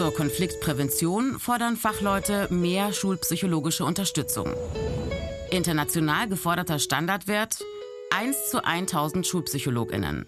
Zur 0.00 0.14
Konfliktprävention 0.14 1.38
fordern 1.38 1.76
Fachleute 1.76 2.48
mehr 2.48 2.94
schulpsychologische 2.94 3.84
Unterstützung. 3.84 4.54
International 5.50 6.26
geforderter 6.26 6.78
Standardwert 6.78 7.58
1 8.08 8.48
zu 8.48 8.64
1000 8.64 9.26
Schulpsychologinnen. 9.26 10.24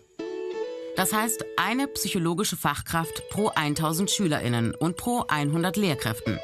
Das 0.95 1.15
heißt 1.15 1.47
eine 1.57 1.89
psychologische 1.89 2.59
Fachkraft 2.59 3.31
pro 3.31 3.49
1000 3.49 4.11
Schülerinnen 4.11 4.75
und 4.75 4.99
pro 4.99 5.25
100 5.27 5.79
Lehrkräften. 5.79 6.39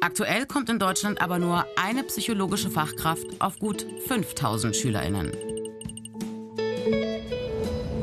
Aktuell 0.00 0.46
kommt 0.46 0.70
in 0.70 0.78
Deutschland 0.78 1.20
aber 1.20 1.38
nur 1.38 1.66
eine 1.76 2.02
psychologische 2.04 2.70
Fachkraft 2.70 3.26
auf 3.40 3.58
gut 3.58 3.84
5000 4.06 4.74
Schülerinnen. 4.74 5.32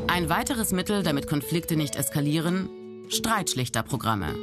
Ein 0.06 0.28
weiteres 0.28 0.70
Mittel, 0.70 1.02
damit 1.02 1.26
Konflikte 1.26 1.74
nicht 1.74 1.96
eskalieren, 1.96 2.70
Streitschlichterprogramme. 3.12 4.34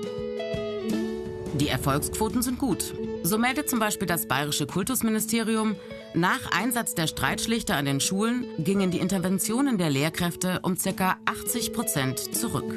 Die 1.56 1.68
Erfolgsquoten 1.68 2.42
sind 2.42 2.60
gut. 2.60 2.94
So 3.24 3.38
meldet 3.38 3.70
zum 3.70 3.80
Beispiel 3.80 4.08
das 4.08 4.28
Bayerische 4.28 4.68
Kultusministerium, 4.68 5.76
nach 6.14 6.52
Einsatz 6.52 6.96
der 6.96 7.08
Streitschlichter 7.08 7.76
an 7.76 7.86
den 7.86 8.00
Schulen 8.00 8.46
gingen 8.58 8.92
die 8.92 9.00
Interventionen 9.00 9.78
der 9.78 9.90
Lehrkräfte 9.90 10.60
um 10.62 10.78
ca. 10.78 11.18
80 11.26 11.74
Prozent 11.74 12.36
zurück. 12.36 12.74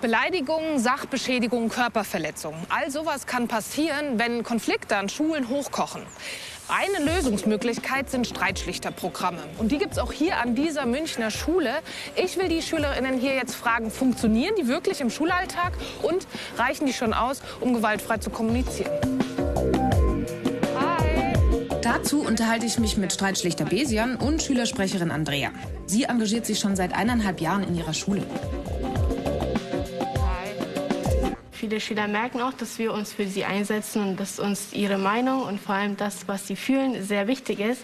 Beleidigungen, 0.00 0.78
Sachbeschädigungen, 0.78 1.70
Körperverletzungen. 1.70 2.60
All 2.68 2.90
sowas 2.90 3.26
kann 3.26 3.48
passieren, 3.48 4.18
wenn 4.18 4.42
Konflikte 4.42 4.98
an 4.98 5.08
Schulen 5.08 5.48
hochkochen. 5.48 6.02
Eine 6.68 7.12
Lösungsmöglichkeit 7.12 8.08
sind 8.10 8.26
Streitschlichterprogramme. 8.26 9.38
Und 9.58 9.70
die 9.70 9.76
gibt 9.76 9.92
es 9.92 9.98
auch 9.98 10.12
hier 10.12 10.38
an 10.38 10.54
dieser 10.54 10.86
Münchner 10.86 11.30
Schule. 11.30 11.70
Ich 12.16 12.38
will 12.38 12.48
die 12.48 12.62
Schülerinnen 12.62 13.18
hier 13.18 13.34
jetzt 13.34 13.54
fragen, 13.54 13.90
funktionieren 13.90 14.54
die 14.58 14.66
wirklich 14.66 15.02
im 15.02 15.10
Schulalltag 15.10 15.74
und 16.02 16.26
reichen 16.56 16.86
die 16.86 16.94
schon 16.94 17.12
aus, 17.12 17.42
um 17.60 17.74
gewaltfrei 17.74 18.16
zu 18.18 18.30
kommunizieren? 18.30 18.90
Dazu 21.82 22.22
unterhalte 22.22 22.64
ich 22.64 22.78
mich 22.78 22.96
mit 22.96 23.12
Streitschlichter 23.12 23.66
Besian 23.66 24.16
und 24.16 24.42
Schülersprecherin 24.42 25.10
Andrea. 25.10 25.50
Sie 25.84 26.04
engagiert 26.04 26.46
sich 26.46 26.58
schon 26.58 26.76
seit 26.76 26.94
eineinhalb 26.94 27.42
Jahren 27.42 27.62
in 27.62 27.76
ihrer 27.76 27.92
Schule. 27.92 28.22
Viele 31.64 31.80
Schüler 31.80 32.08
merken 32.08 32.42
auch, 32.42 32.52
dass 32.52 32.78
wir 32.78 32.92
uns 32.92 33.14
für 33.14 33.26
sie 33.26 33.46
einsetzen 33.46 34.02
und 34.02 34.20
dass 34.20 34.38
uns 34.38 34.74
ihre 34.74 34.98
Meinung 34.98 35.44
und 35.44 35.58
vor 35.58 35.74
allem 35.74 35.96
das, 35.96 36.28
was 36.28 36.46
sie 36.46 36.56
fühlen, 36.56 37.02
sehr 37.02 37.26
wichtig 37.26 37.58
ist. 37.58 37.80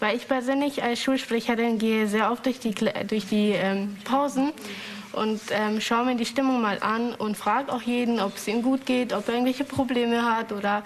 Weil 0.00 0.16
ich 0.16 0.26
persönlich 0.26 0.82
als 0.82 1.00
Schulsprecherin 1.00 1.78
gehe 1.78 2.08
sehr 2.08 2.32
oft 2.32 2.44
durch 2.44 2.58
die, 2.58 2.74
durch 2.74 3.26
die 3.26 3.52
ähm, 3.52 3.96
Pausen 4.02 4.50
und 5.12 5.40
ähm, 5.52 5.80
schaue 5.80 6.06
mir 6.06 6.16
die 6.16 6.26
Stimmung 6.26 6.60
mal 6.60 6.78
an 6.80 7.14
und 7.14 7.36
frage 7.36 7.72
auch 7.72 7.82
jeden, 7.82 8.18
ob 8.18 8.36
es 8.36 8.48
ihm 8.48 8.62
gut 8.62 8.84
geht, 8.84 9.12
ob 9.12 9.28
er 9.28 9.34
irgendwelche 9.34 9.62
Probleme 9.62 10.24
hat 10.24 10.50
oder 10.50 10.82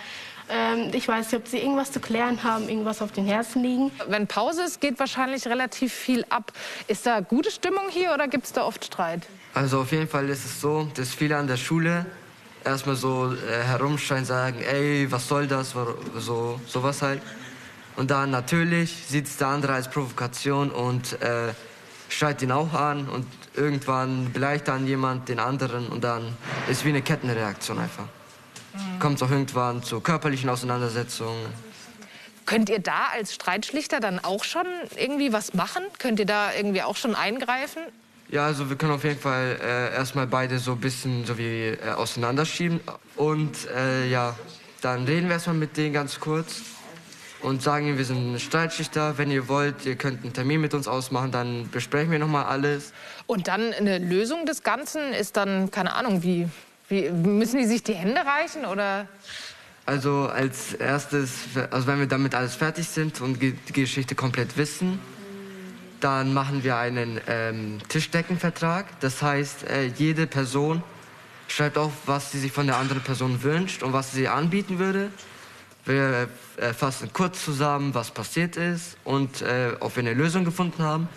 ähm, 0.50 0.90
ich 0.92 1.08
weiß 1.08 1.32
nicht, 1.32 1.40
ob 1.40 1.48
Sie 1.48 1.56
irgendwas 1.56 1.92
zu 1.92 2.00
klären 2.00 2.44
haben, 2.44 2.68
irgendwas 2.68 3.00
auf 3.00 3.12
den 3.12 3.24
Herzen 3.24 3.62
liegen. 3.62 3.90
Wenn 4.06 4.26
Pause 4.26 4.64
ist, 4.64 4.82
geht 4.82 4.98
wahrscheinlich 4.98 5.46
relativ 5.46 5.94
viel 5.94 6.26
ab. 6.28 6.52
Ist 6.88 7.06
da 7.06 7.20
gute 7.20 7.50
Stimmung 7.50 7.84
hier 7.88 8.12
oder 8.12 8.28
gibt 8.28 8.44
es 8.44 8.52
da 8.52 8.66
oft 8.66 8.84
Streit? 8.84 9.22
Also 9.54 9.80
auf 9.80 9.92
jeden 9.92 10.08
Fall 10.08 10.28
ist 10.28 10.44
es 10.44 10.60
so, 10.60 10.86
dass 10.94 11.14
viele 11.14 11.38
an 11.38 11.46
der 11.46 11.56
Schule 11.56 12.04
erstmal 12.64 12.96
so 12.96 13.32
äh, 13.32 13.62
herumschreien, 13.62 14.24
sagen, 14.24 14.60
ey, 14.62 15.10
was 15.10 15.28
soll 15.28 15.46
das, 15.46 15.74
so 16.16 16.60
sowas 16.66 17.02
halt. 17.02 17.22
Und 17.96 18.10
dann 18.10 18.30
natürlich 18.30 19.04
sieht 19.08 19.26
es 19.26 19.36
der 19.36 19.48
andere 19.48 19.74
als 19.74 19.88
Provokation 19.88 20.70
und 20.70 21.20
äh, 21.22 21.52
schreit 22.08 22.42
ihn 22.42 22.52
auch 22.52 22.72
an 22.72 23.08
und 23.08 23.26
irgendwann 23.54 24.32
beleidigt 24.32 24.68
dann 24.68 24.86
jemand 24.86 25.28
den 25.28 25.38
anderen 25.38 25.88
und 25.88 26.02
dann 26.02 26.36
ist 26.68 26.84
wie 26.84 26.88
eine 26.88 27.02
Kettenreaktion 27.02 27.78
einfach. 27.78 28.04
Mhm. 28.74 28.98
Kommt 28.98 29.16
es 29.16 29.22
auch 29.22 29.30
irgendwann 29.30 29.82
zu 29.82 30.00
körperlichen 30.00 30.50
Auseinandersetzungen. 30.50 31.46
Könnt 32.46 32.68
ihr 32.68 32.80
da 32.80 33.06
als 33.12 33.34
Streitschlichter 33.34 34.00
dann 34.00 34.18
auch 34.18 34.44
schon 34.44 34.66
irgendwie 34.96 35.32
was 35.32 35.54
machen? 35.54 35.82
Könnt 35.98 36.18
ihr 36.18 36.26
da 36.26 36.52
irgendwie 36.52 36.82
auch 36.82 36.96
schon 36.96 37.14
eingreifen? 37.14 37.82
Ja, 38.34 38.46
also 38.46 38.68
wir 38.68 38.74
können 38.74 38.90
auf 38.90 39.04
jeden 39.04 39.20
Fall 39.20 39.60
äh, 39.62 39.94
erstmal 39.94 40.26
beide 40.26 40.58
so 40.58 40.72
ein 40.72 40.80
bisschen 40.80 41.24
so 41.24 41.38
wie 41.38 41.68
äh, 41.68 41.92
auseinanderschieben. 41.94 42.80
Und 43.14 43.68
äh, 43.70 44.08
ja, 44.08 44.34
dann 44.80 45.04
reden 45.04 45.28
wir 45.28 45.34
erstmal 45.34 45.54
mit 45.54 45.76
denen 45.76 45.92
ganz 45.92 46.18
kurz 46.18 46.62
und 47.42 47.62
sagen 47.62 47.86
ihnen, 47.86 47.96
wir 47.96 48.04
sind 48.04 48.40
Streitschlichter. 48.40 49.18
Wenn 49.18 49.30
ihr 49.30 49.46
wollt, 49.46 49.86
ihr 49.86 49.94
könnt 49.94 50.24
einen 50.24 50.32
Termin 50.32 50.60
mit 50.60 50.74
uns 50.74 50.88
ausmachen, 50.88 51.30
dann 51.30 51.70
besprechen 51.70 52.10
wir 52.10 52.18
nochmal 52.18 52.46
alles. 52.46 52.92
Und 53.28 53.46
dann 53.46 53.72
eine 53.72 53.98
Lösung 53.98 54.46
des 54.46 54.64
Ganzen 54.64 55.12
ist 55.12 55.36
dann, 55.36 55.70
keine 55.70 55.94
Ahnung, 55.94 56.24
wie, 56.24 56.48
wie 56.88 57.10
müssen 57.10 57.60
die 57.60 57.66
sich 57.66 57.84
die 57.84 57.94
Hände 57.94 58.20
reichen 58.22 58.64
oder? 58.64 59.06
Also 59.86 60.28
als 60.34 60.74
erstes, 60.74 61.30
also 61.70 61.86
wenn 61.86 62.00
wir 62.00 62.08
damit 62.08 62.34
alles 62.34 62.56
fertig 62.56 62.88
sind 62.88 63.20
und 63.20 63.40
die 63.40 63.54
Geschichte 63.72 64.16
komplett 64.16 64.56
wissen, 64.56 64.98
dann 66.04 66.34
machen 66.34 66.62
wir 66.62 66.76
einen 66.76 67.18
ähm, 67.26 67.78
Tischdeckenvertrag. 67.88 69.00
Das 69.00 69.22
heißt, 69.22 69.64
äh, 69.64 69.86
jede 69.86 70.26
Person 70.26 70.82
schreibt 71.48 71.78
auf, 71.78 71.92
was 72.04 72.30
sie 72.30 72.38
sich 72.38 72.52
von 72.52 72.66
der 72.66 72.76
anderen 72.76 73.02
Person 73.02 73.42
wünscht 73.42 73.82
und 73.82 73.94
was 73.94 74.12
sie 74.12 74.28
anbieten 74.28 74.78
würde. 74.78 75.10
Wir 75.86 76.28
äh, 76.58 76.74
fassen 76.74 77.10
kurz 77.14 77.42
zusammen, 77.42 77.94
was 77.94 78.10
passiert 78.10 78.56
ist 78.56 78.98
und 79.04 79.40
äh, 79.40 79.72
ob 79.80 79.96
wir 79.96 80.02
eine 80.02 80.12
Lösung 80.12 80.44
gefunden 80.44 80.82
haben. 80.82 81.08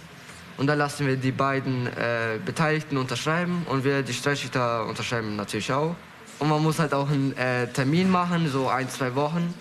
Und 0.55 0.67
dann 0.67 0.77
lassen 0.77 1.05
wir 1.05 1.17
die 1.17 1.33
beiden 1.33 1.87
äh, 1.87 2.39
Beteiligten 2.43 2.97
unterschreiben 2.97 3.65
und 3.69 3.83
wir, 3.83 4.03
die 4.03 4.13
Streitschlichter, 4.13 4.85
unterschreiben 4.85 5.35
natürlich 5.35 5.71
auch. 5.71 5.95
Und 6.39 6.47
man 6.47 6.63
muss 6.63 6.79
halt 6.79 6.93
auch 6.93 7.09
einen 7.09 7.35
äh, 7.35 7.67
Termin 7.67 8.09
machen, 8.09 8.49
so 8.49 8.69
ein, 8.69 8.89
zwei 8.89 9.15
Wochen, 9.15 9.53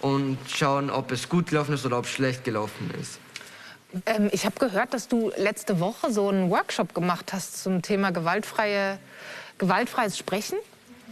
und 0.00 0.38
schauen, 0.52 0.90
ob 0.90 1.12
es 1.12 1.28
gut 1.28 1.50
gelaufen 1.50 1.74
ist 1.74 1.86
oder 1.86 1.98
ob 1.98 2.06
es 2.06 2.10
schlecht 2.10 2.44
gelaufen 2.44 2.90
ist. 3.00 3.21
Ähm, 4.06 4.28
ich 4.32 4.44
habe 4.44 4.58
gehört, 4.58 4.94
dass 4.94 5.08
du 5.08 5.30
letzte 5.36 5.80
Woche 5.80 6.12
so 6.12 6.28
einen 6.28 6.50
Workshop 6.50 6.94
gemacht 6.94 7.32
hast 7.32 7.62
zum 7.62 7.82
Thema 7.82 8.10
gewaltfreie, 8.10 8.98
gewaltfreies 9.58 10.18
Sprechen. 10.18 10.58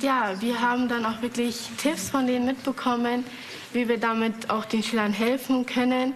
Ja, 0.01 0.33
wir 0.41 0.61
haben 0.61 0.89
dann 0.89 1.05
auch 1.05 1.21
wirklich 1.21 1.57
Tipps 1.77 2.09
von 2.09 2.27
denen 2.27 2.47
mitbekommen, 2.47 3.25
wie 3.73 3.89
wir 3.89 3.99
damit 3.99 4.49
auch 4.49 4.65
den 4.65 4.83
Schülern 4.83 5.13
helfen 5.13 5.67
können. 5.67 6.15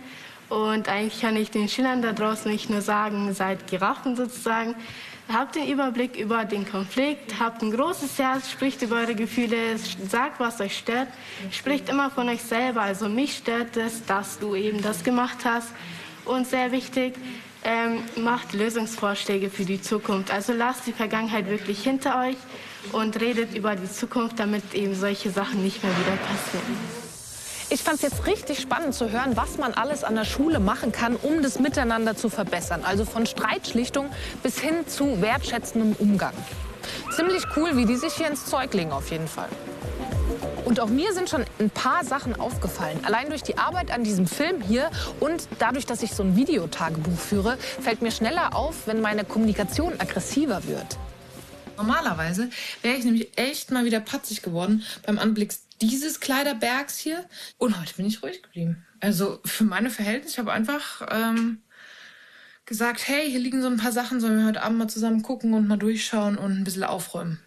Und 0.48 0.88
eigentlich 0.88 1.20
kann 1.20 1.36
ich 1.36 1.50
den 1.50 1.68
Schülern 1.68 2.00
da 2.00 2.12
draußen 2.12 2.50
nicht 2.50 2.70
nur 2.70 2.80
sagen, 2.80 3.32
seid 3.34 3.66
Giraffen 3.66 4.16
sozusagen. 4.16 4.74
Habt 5.32 5.54
den 5.56 5.68
Überblick 5.68 6.16
über 6.16 6.44
den 6.44 6.68
Konflikt, 6.68 7.40
habt 7.40 7.62
ein 7.62 7.70
großes 7.70 8.18
Herz, 8.18 8.50
spricht 8.50 8.82
über 8.82 8.96
eure 8.96 9.14
Gefühle, 9.14 9.78
sagt, 10.06 10.38
was 10.38 10.60
euch 10.60 10.76
stört, 10.76 11.08
spricht 11.50 11.88
immer 11.88 12.10
von 12.10 12.28
euch 12.28 12.42
selber. 12.42 12.82
Also 12.82 13.08
mich 13.08 13.38
stört 13.38 13.76
es, 13.76 14.04
dass 14.04 14.38
du 14.38 14.54
eben 14.54 14.82
das 14.82 15.02
gemacht 15.02 15.38
hast. 15.44 15.68
Und 16.24 16.46
sehr 16.46 16.72
wichtig, 16.72 17.14
ähm, 17.64 18.02
macht 18.16 18.52
Lösungsvorschläge 18.52 19.50
für 19.50 19.64
die 19.64 19.80
Zukunft. 19.80 20.30
Also 20.30 20.52
lasst 20.52 20.86
die 20.86 20.92
Vergangenheit 20.92 21.48
wirklich 21.48 21.82
hinter 21.82 22.20
euch 22.20 22.36
und 22.92 23.20
redet 23.20 23.54
über 23.54 23.74
die 23.76 23.90
Zukunft, 23.90 24.38
damit 24.38 24.74
eben 24.74 24.94
solche 24.94 25.30
Sachen 25.30 25.62
nicht 25.62 25.82
mehr 25.82 25.92
wieder 25.92 26.16
passieren. 26.16 27.04
Ich 27.70 27.82
fand 27.82 27.96
es 27.96 28.02
jetzt 28.02 28.26
richtig 28.26 28.60
spannend 28.60 28.94
zu 28.94 29.10
hören, 29.10 29.36
was 29.36 29.56
man 29.56 29.72
alles 29.72 30.04
an 30.04 30.14
der 30.14 30.26
Schule 30.26 30.60
machen 30.60 30.92
kann, 30.92 31.16
um 31.16 31.42
das 31.42 31.58
Miteinander 31.58 32.14
zu 32.14 32.28
verbessern. 32.28 32.82
Also 32.84 33.04
von 33.04 33.26
Streitschlichtung 33.26 34.10
bis 34.42 34.60
hin 34.60 34.86
zu 34.86 35.22
wertschätzendem 35.22 35.94
Umgang. 35.98 36.34
Ziemlich 37.10 37.44
cool, 37.56 37.76
wie 37.76 37.86
die 37.86 37.96
sich 37.96 38.12
hier 38.12 38.28
ins 38.28 38.44
Zeug 38.44 38.74
legen 38.74 38.92
auf 38.92 39.10
jeden 39.10 39.28
Fall. 39.28 39.48
Und 40.64 40.80
auch 40.80 40.88
mir 40.88 41.12
sind 41.12 41.28
schon 41.28 41.44
ein 41.58 41.70
paar 41.70 42.04
Sachen 42.04 42.38
aufgefallen. 42.40 42.98
Allein 43.04 43.28
durch 43.28 43.42
die 43.42 43.58
Arbeit 43.58 43.90
an 43.90 44.02
diesem 44.02 44.26
Film 44.26 44.62
hier 44.62 44.90
und 45.20 45.46
dadurch, 45.58 45.84
dass 45.84 46.02
ich 46.02 46.12
so 46.12 46.22
ein 46.22 46.36
Videotagebuch 46.36 47.18
führe, 47.18 47.58
fällt 47.58 48.00
mir 48.00 48.10
schneller 48.10 48.56
auf, 48.56 48.86
wenn 48.86 49.00
meine 49.00 49.24
Kommunikation 49.24 50.00
aggressiver 50.00 50.66
wird. 50.66 50.98
Normalerweise 51.76 52.48
wäre 52.82 52.96
ich 52.96 53.04
nämlich 53.04 53.36
echt 53.36 53.70
mal 53.72 53.84
wieder 53.84 54.00
patzig 54.00 54.42
geworden 54.42 54.84
beim 55.04 55.18
Anblick 55.18 55.54
dieses 55.82 56.20
Kleiderbergs 56.20 56.96
hier. 56.96 57.24
Und 57.58 57.78
heute 57.78 57.94
bin 57.94 58.06
ich 58.06 58.22
ruhig 58.22 58.42
geblieben. 58.42 58.86
Also 59.00 59.40
für 59.44 59.64
meine 59.64 59.90
Verhältnisse, 59.90 60.34
ich 60.34 60.38
habe 60.38 60.52
einfach 60.52 61.06
ähm, 61.10 61.58
gesagt, 62.64 63.06
hey, 63.06 63.30
hier 63.30 63.40
liegen 63.40 63.60
so 63.60 63.68
ein 63.68 63.76
paar 63.76 63.92
Sachen, 63.92 64.20
sollen 64.20 64.38
wir 64.38 64.46
heute 64.46 64.62
Abend 64.62 64.78
mal 64.78 64.88
zusammen 64.88 65.22
gucken 65.22 65.52
und 65.52 65.66
mal 65.66 65.76
durchschauen 65.76 66.38
und 66.38 66.58
ein 66.58 66.64
bisschen 66.64 66.84
aufräumen. 66.84 67.40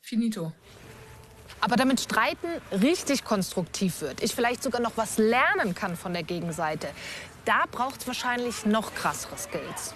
Finito. 0.00 0.52
Aber 1.60 1.76
damit 1.76 2.00
Streiten 2.00 2.48
richtig 2.72 3.24
konstruktiv 3.24 4.00
wird, 4.00 4.22
ich 4.22 4.34
vielleicht 4.34 4.62
sogar 4.62 4.80
noch 4.80 4.92
was 4.96 5.18
lernen 5.18 5.74
kann 5.74 5.96
von 5.96 6.12
der 6.12 6.22
Gegenseite, 6.22 6.88
da 7.44 7.64
braucht 7.70 8.00
es 8.00 8.06
wahrscheinlich 8.06 8.64
noch 8.64 8.94
krassere 8.94 9.36
Skills. 9.36 9.94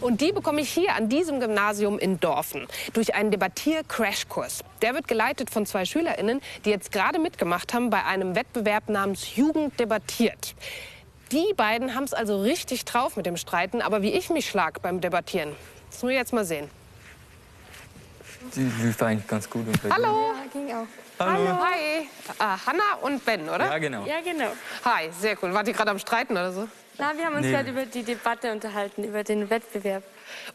Und 0.00 0.20
die 0.20 0.32
bekomme 0.32 0.60
ich 0.60 0.68
hier 0.68 0.94
an 0.94 1.08
diesem 1.08 1.40
Gymnasium 1.40 1.98
in 1.98 2.20
Dorfen 2.20 2.66
durch 2.92 3.14
einen 3.14 3.30
Debattier-Crashkurs. 3.30 4.62
Der 4.82 4.94
wird 4.94 5.08
geleitet 5.08 5.48
von 5.48 5.64
zwei 5.64 5.86
SchülerInnen, 5.86 6.42
die 6.66 6.70
jetzt 6.70 6.92
gerade 6.92 7.18
mitgemacht 7.18 7.72
haben 7.72 7.88
bei 7.88 8.04
einem 8.04 8.36
Wettbewerb 8.36 8.90
namens 8.90 9.34
Jugend 9.34 9.80
debattiert. 9.80 10.54
Die 11.32 11.54
beiden 11.56 11.94
haben 11.94 12.04
es 12.04 12.12
also 12.12 12.42
richtig 12.42 12.84
drauf 12.84 13.16
mit 13.16 13.24
dem 13.24 13.38
Streiten, 13.38 13.80
aber 13.80 14.02
wie 14.02 14.12
ich 14.12 14.28
mich 14.28 14.48
schlag 14.48 14.82
beim 14.82 15.00
Debattieren, 15.00 15.56
das 15.94 16.02
müssen 16.02 16.08
wir 16.08 16.16
jetzt 16.16 16.32
mal 16.32 16.44
sehen. 16.44 16.68
Die 18.56 18.68
lief 18.84 19.00
eigentlich 19.00 19.28
ganz 19.28 19.48
gut. 19.48 19.64
Und 19.66 19.92
Hallo. 19.92 20.32
Ja, 20.34 20.50
ging 20.52 20.74
auch. 20.74 20.86
Hallo. 21.20 21.58
Hi. 21.62 22.08
Ah, 22.38 22.58
Hanna 22.66 22.94
und 23.02 23.24
Ben, 23.24 23.48
oder? 23.48 23.66
Ja, 23.66 23.78
genau. 23.78 24.04
Ja, 24.04 24.20
genau. 24.20 24.48
Hi, 24.84 25.10
sehr 25.20 25.36
cool. 25.40 25.54
Wart 25.54 25.68
ihr 25.68 25.72
gerade 25.74 25.92
am 25.92 26.00
Streiten 26.00 26.32
oder 26.32 26.52
so? 26.52 26.68
Na, 26.98 27.16
wir 27.16 27.24
haben 27.24 27.36
uns 27.36 27.46
Nee. 27.46 27.52
gerade 27.52 27.70
über 27.70 27.86
die 27.86 28.02
Debatte 28.02 28.50
unterhalten, 28.50 29.04
über 29.04 29.22
den 29.22 29.48
Wettbewerb. 29.50 30.02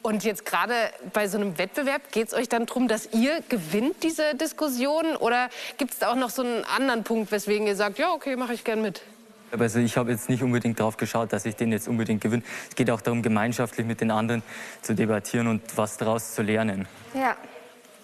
Und 0.02 0.26
jetzt 0.26 0.46
gerade 0.46 0.74
bei 1.14 1.28
so 1.30 1.38
einem 1.38 1.58
Wettbewerb 1.58 2.12
geht 2.12 2.28
es 2.28 2.34
euch 2.34 2.50
dann 2.50 2.66
darum, 2.66 2.90
dass 2.90 3.08
ihr 3.14 3.42
gewinnt 3.48 4.04
diese 4.04 4.36
Diskussion? 4.36 5.16
Oder 5.16 5.50
gibt 5.78 5.94
es 5.94 6.00
da 6.00 6.12
auch 6.12 6.16
noch 6.16 6.30
so 6.30 6.42
einen 6.42 6.66
anderen 6.66 7.06
Punkt, 7.06 7.32
weswegen 7.32 7.66
ihr 7.66 7.78
sagt, 7.78 7.98
ja, 7.98 8.12
okay, 8.12 8.36
mache 8.36 8.54
ich 8.54 8.66
gern 8.66 8.82
mit? 8.82 9.02
Also 9.58 9.80
ich 9.80 9.98
habe 9.98 10.12
jetzt 10.12 10.30
nicht 10.30 10.44
unbedingt 10.44 10.80
darauf 10.80 10.98
geschaut, 10.98 11.34
dass 11.34 11.46
ich 11.46 11.56
den 11.56 11.72
jetzt 11.72 11.88
unbedingt 11.88 12.22
gewinne. 12.22 12.44
Es 12.70 12.76
geht 12.76 12.92
auch 12.92 13.02
darum, 13.02 13.22
gemeinschaftlich 13.22 13.86
mit 13.86 14.02
den 14.02 14.12
anderen 14.12 14.44
zu 14.82 14.94
debattieren 14.94 15.48
und 15.48 15.62
was 15.76 15.98
daraus 15.98 16.36
zu 16.36 16.42
lernen. 16.42 16.88
Ja. 17.14 17.36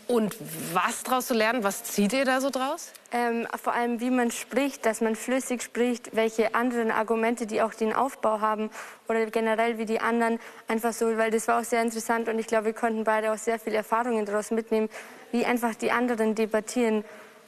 Und 0.08 0.36
was 0.74 1.02
daraus 1.02 1.26
zu 1.26 1.34
lernen? 1.34 1.64
Was 1.64 1.84
zieht 1.84 2.14
ihr 2.14 2.26
da 2.26 2.40
so 2.40 2.52
draus? 2.52 2.92
Ähm, 3.12 3.48
vor 3.62 3.74
allem, 3.74 4.00
wie 4.02 4.12
man 4.12 4.30
spricht, 4.30 4.86
dass 4.86 5.02
man 5.02 5.16
flüssig 5.16 5.64
spricht, 5.64 6.16
welche 6.16 6.54
anderen 6.54 6.92
Argumente, 6.92 7.48
die 7.48 7.62
auch 7.64 7.74
den 7.74 7.92
Aufbau 7.92 8.40
haben 8.40 8.70
oder 9.08 9.26
generell 9.28 9.80
wie 9.80 9.86
die 9.86 10.02
anderen 10.02 10.40
einfach 10.68 10.94
so, 10.94 11.18
weil 11.18 11.32
das 11.32 11.48
war 11.48 11.60
auch 11.60 11.64
sehr 11.64 11.82
interessant 11.82 12.30
und 12.30 12.38
ich 12.38 12.46
glaube, 12.46 12.66
wir 12.66 12.74
konnten 12.74 13.04
beide 13.04 13.32
auch 13.32 13.38
sehr 13.38 13.58
viele 13.58 13.78
Erfahrungen 13.78 14.26
daraus 14.26 14.52
mitnehmen, 14.52 14.90
wie 15.32 15.44
einfach 15.44 15.74
die 15.74 15.92
anderen 15.92 16.36
debattieren. 16.36 17.04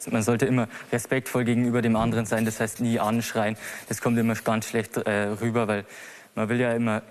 Man 0.10 0.22
sollte 0.22 0.46
immer 0.46 0.68
respektvoll 0.92 1.44
gegenüber 1.44 1.82
dem 1.82 1.96
anderen 1.96 2.26
sein, 2.26 2.46
das 2.46 2.60
heißt 2.60 2.82
nie 2.82 3.00
anschreien. 3.00 3.58
Das 3.90 4.02
kommt 4.02 4.18
immer 4.18 4.36
ganz 4.36 4.68
schlecht 4.68 4.98
äh, 4.98 5.30
rüber, 5.42 5.68
weil 5.68 5.86
man 6.36 6.50
will 6.50 6.60
ja 6.60 6.74
immer 6.74 7.02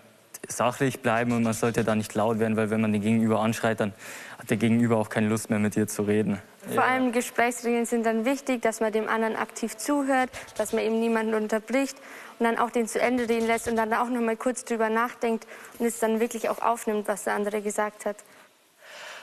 sachlich 0.48 1.00
bleiben 1.00 1.32
und 1.32 1.42
man 1.42 1.52
sollte 1.52 1.84
da 1.84 1.94
nicht 1.94 2.14
laut 2.14 2.38
werden, 2.38 2.56
weil 2.56 2.70
wenn 2.70 2.80
man 2.80 2.92
den 2.92 3.02
Gegenüber 3.02 3.40
anschreit, 3.40 3.80
dann 3.80 3.92
hat 4.38 4.50
der 4.50 4.56
Gegenüber 4.56 4.96
auch 4.98 5.08
keine 5.08 5.28
Lust 5.28 5.50
mehr 5.50 5.58
mit 5.58 5.74
dir 5.74 5.88
zu 5.88 6.02
reden. 6.02 6.40
Vor 6.72 6.82
allem 6.82 7.12
Gesprächsregeln 7.12 7.86
sind 7.86 8.04
dann 8.06 8.24
wichtig, 8.24 8.62
dass 8.62 8.80
man 8.80 8.92
dem 8.92 9.08
anderen 9.08 9.36
aktiv 9.36 9.76
zuhört, 9.76 10.30
dass 10.56 10.72
man 10.72 10.82
eben 10.82 10.98
niemanden 10.98 11.34
unterbricht 11.34 11.96
und 12.38 12.44
dann 12.44 12.58
auch 12.58 12.70
den 12.70 12.88
zu 12.88 13.00
Ende 13.00 13.28
reden 13.28 13.46
lässt 13.46 13.68
und 13.68 13.76
dann 13.76 13.92
auch 13.94 14.08
noch 14.08 14.20
mal 14.20 14.36
kurz 14.36 14.64
drüber 14.64 14.90
nachdenkt 14.90 15.46
und 15.78 15.86
es 15.86 15.98
dann 16.00 16.18
wirklich 16.18 16.48
auch 16.48 16.60
aufnimmt, 16.60 17.06
was 17.08 17.24
der 17.24 17.34
andere 17.34 17.62
gesagt 17.62 18.04
hat. 18.04 18.16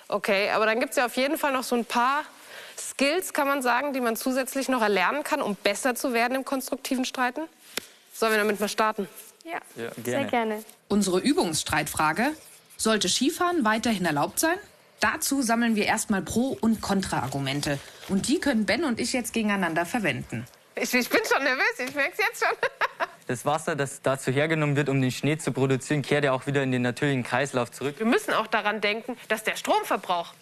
Okay, 0.07 0.49
aber 0.51 0.65
dann 0.65 0.79
gibt 0.79 0.91
es 0.91 0.97
ja 0.97 1.05
auf 1.05 1.15
jeden 1.15 1.37
Fall 1.37 1.53
noch 1.53 1.63
so 1.63 1.75
ein 1.75 1.85
paar 1.85 2.23
Skills, 2.77 3.33
kann 3.33 3.47
man 3.47 3.61
sagen, 3.61 3.93
die 3.93 4.01
man 4.01 4.15
zusätzlich 4.15 4.69
noch 4.69 4.81
erlernen 4.81 5.23
kann, 5.23 5.41
um 5.41 5.55
besser 5.55 5.95
zu 5.95 6.13
werden 6.13 6.35
im 6.35 6.45
konstruktiven 6.45 7.05
Streiten. 7.05 7.41
Sollen 8.13 8.33
wir 8.33 8.39
damit 8.39 8.59
mal 8.59 8.69
starten? 8.69 9.07
Ja, 9.43 9.59
Ja, 9.75 9.91
sehr 10.03 10.25
gerne. 10.25 10.63
Unsere 10.87 11.19
Übungsstreitfrage. 11.19 12.31
Sollte 12.77 13.09
Skifahren 13.09 13.63
weiterhin 13.65 14.05
erlaubt 14.05 14.39
sein? 14.39 14.57
Dazu 14.99 15.41
sammeln 15.41 15.75
wir 15.75 15.85
erstmal 15.85 16.21
Pro- 16.21 16.57
und 16.61 16.81
Kontraargumente. 16.81 17.77
Und 18.07 18.27
die 18.27 18.39
können 18.39 18.65
Ben 18.65 18.85
und 18.85 18.99
ich 18.99 19.11
jetzt 19.13 19.33
gegeneinander 19.33 19.85
verwenden. 19.85 20.45
Ich, 20.75 20.93
ich 20.93 21.09
bin 21.09 21.19
schon 21.31 21.43
nervös, 21.43 21.79
ich 21.79 21.93
merke 21.93 22.13
es 22.13 22.17
jetzt 22.19 22.43
schon. 22.45 22.55
Das 23.25 23.45
Wasser, 23.45 23.77
das 23.77 24.01
dazu 24.01 24.31
hergenommen 24.31 24.75
wird, 24.75 24.89
um 24.89 25.01
den 25.01 25.09
Schnee 25.09 25.37
zu 25.37 25.53
produzieren, 25.53 26.01
kehrt 26.01 26.25
ja 26.25 26.33
auch 26.33 26.45
wieder 26.45 26.61
in 26.61 26.73
den 26.73 26.81
natürlichen 26.81 27.23
Kreislauf 27.23 27.71
zurück. 27.71 27.95
Wir 27.97 28.05
müssen 28.05 28.33
auch 28.33 28.47
daran 28.47 28.81
denken, 28.81 29.15
dass 29.29 29.43
der 29.45 29.55
Stromverbrauch 29.55 30.33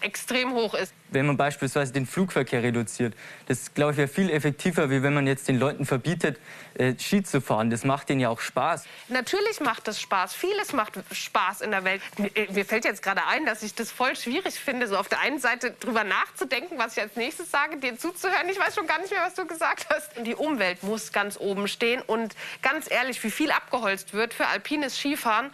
extrem 0.00 0.54
hoch 0.54 0.72
ist. 0.72 0.94
Wenn 1.14 1.26
man 1.26 1.36
beispielsweise 1.36 1.92
den 1.92 2.06
Flugverkehr 2.06 2.62
reduziert, 2.62 3.14
das 3.46 3.72
glaube 3.72 3.92
ich 3.92 3.98
wäre 3.98 4.08
viel 4.08 4.30
effektiver, 4.30 4.90
wie 4.90 5.02
wenn 5.02 5.14
man 5.14 5.26
jetzt 5.26 5.48
den 5.48 5.58
Leuten 5.58 5.86
verbietet, 5.86 6.38
äh, 6.74 6.94
Ski 6.98 7.22
zu 7.22 7.40
fahren. 7.40 7.70
Das 7.70 7.84
macht 7.84 8.08
denen 8.08 8.20
ja 8.20 8.28
auch 8.28 8.40
Spaß. 8.40 8.84
Natürlich 9.08 9.60
macht 9.60 9.86
das 9.86 10.00
Spaß. 10.00 10.34
Vieles 10.34 10.72
macht 10.72 10.98
Spaß 11.12 11.60
in 11.60 11.70
der 11.70 11.84
Welt. 11.84 12.02
Mir, 12.18 12.36
äh, 12.36 12.52
mir 12.52 12.64
fällt 12.64 12.84
jetzt 12.84 13.02
gerade 13.02 13.26
ein, 13.26 13.46
dass 13.46 13.62
ich 13.62 13.74
das 13.74 13.92
voll 13.92 14.16
schwierig 14.16 14.54
finde, 14.54 14.88
so 14.88 14.96
auf 14.96 15.08
der 15.08 15.20
einen 15.20 15.38
Seite 15.38 15.70
drüber 15.78 16.02
nachzudenken, 16.04 16.76
was 16.78 16.96
ich 16.96 17.02
als 17.02 17.16
nächstes 17.16 17.50
sage, 17.50 17.76
dir 17.76 17.96
zuzuhören. 17.96 18.48
Ich 18.50 18.58
weiß 18.58 18.74
schon 18.74 18.86
gar 18.86 19.00
nicht 19.00 19.12
mehr, 19.12 19.22
was 19.24 19.34
du 19.34 19.46
gesagt 19.46 19.86
hast. 19.90 20.10
Die 20.26 20.34
Umwelt 20.34 20.82
muss 20.82 21.12
ganz 21.12 21.38
oben 21.38 21.68
stehen. 21.68 22.02
Und 22.02 22.34
ganz 22.62 22.90
ehrlich, 22.90 23.22
wie 23.22 23.30
viel 23.30 23.52
abgeholzt 23.52 24.12
wird 24.12 24.34
für 24.34 24.46
alpines 24.48 24.98
Skifahren, 24.98 25.50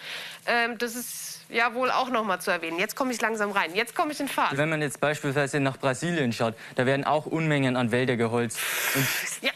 ähm, 0.47 0.79
das 0.79 0.95
ist 0.95 1.41
ja 1.51 1.75
wohl 1.75 1.91
auch 1.91 2.11
noch 2.11 2.25
mal 2.25 2.41
zu 2.41 2.51
erwähnen. 2.51 2.79
Jetzt 2.79 2.97
komme 2.97 3.13
ich 3.13 3.21
langsam 3.21 3.51
rein. 3.51 3.75
Jetzt 3.75 3.95
komme 3.95 4.13
ich 4.13 4.21
in 4.21 4.29
Fahrt. 4.29 4.57
Wenn 4.57 4.69
man 4.69 4.81
jetzt 4.83 5.01
beispielsweise 5.01 5.50
nach 5.59 5.79
Brasilien 5.79 6.33
schaut, 6.33 6.55
da 6.77 6.87
werden 6.87 7.05
auch 7.05 7.27
Unmengen 7.27 7.77
an 7.77 7.91
Wälder 7.91 8.17
geholzt. 8.17 8.59
Ja, 9.43 9.51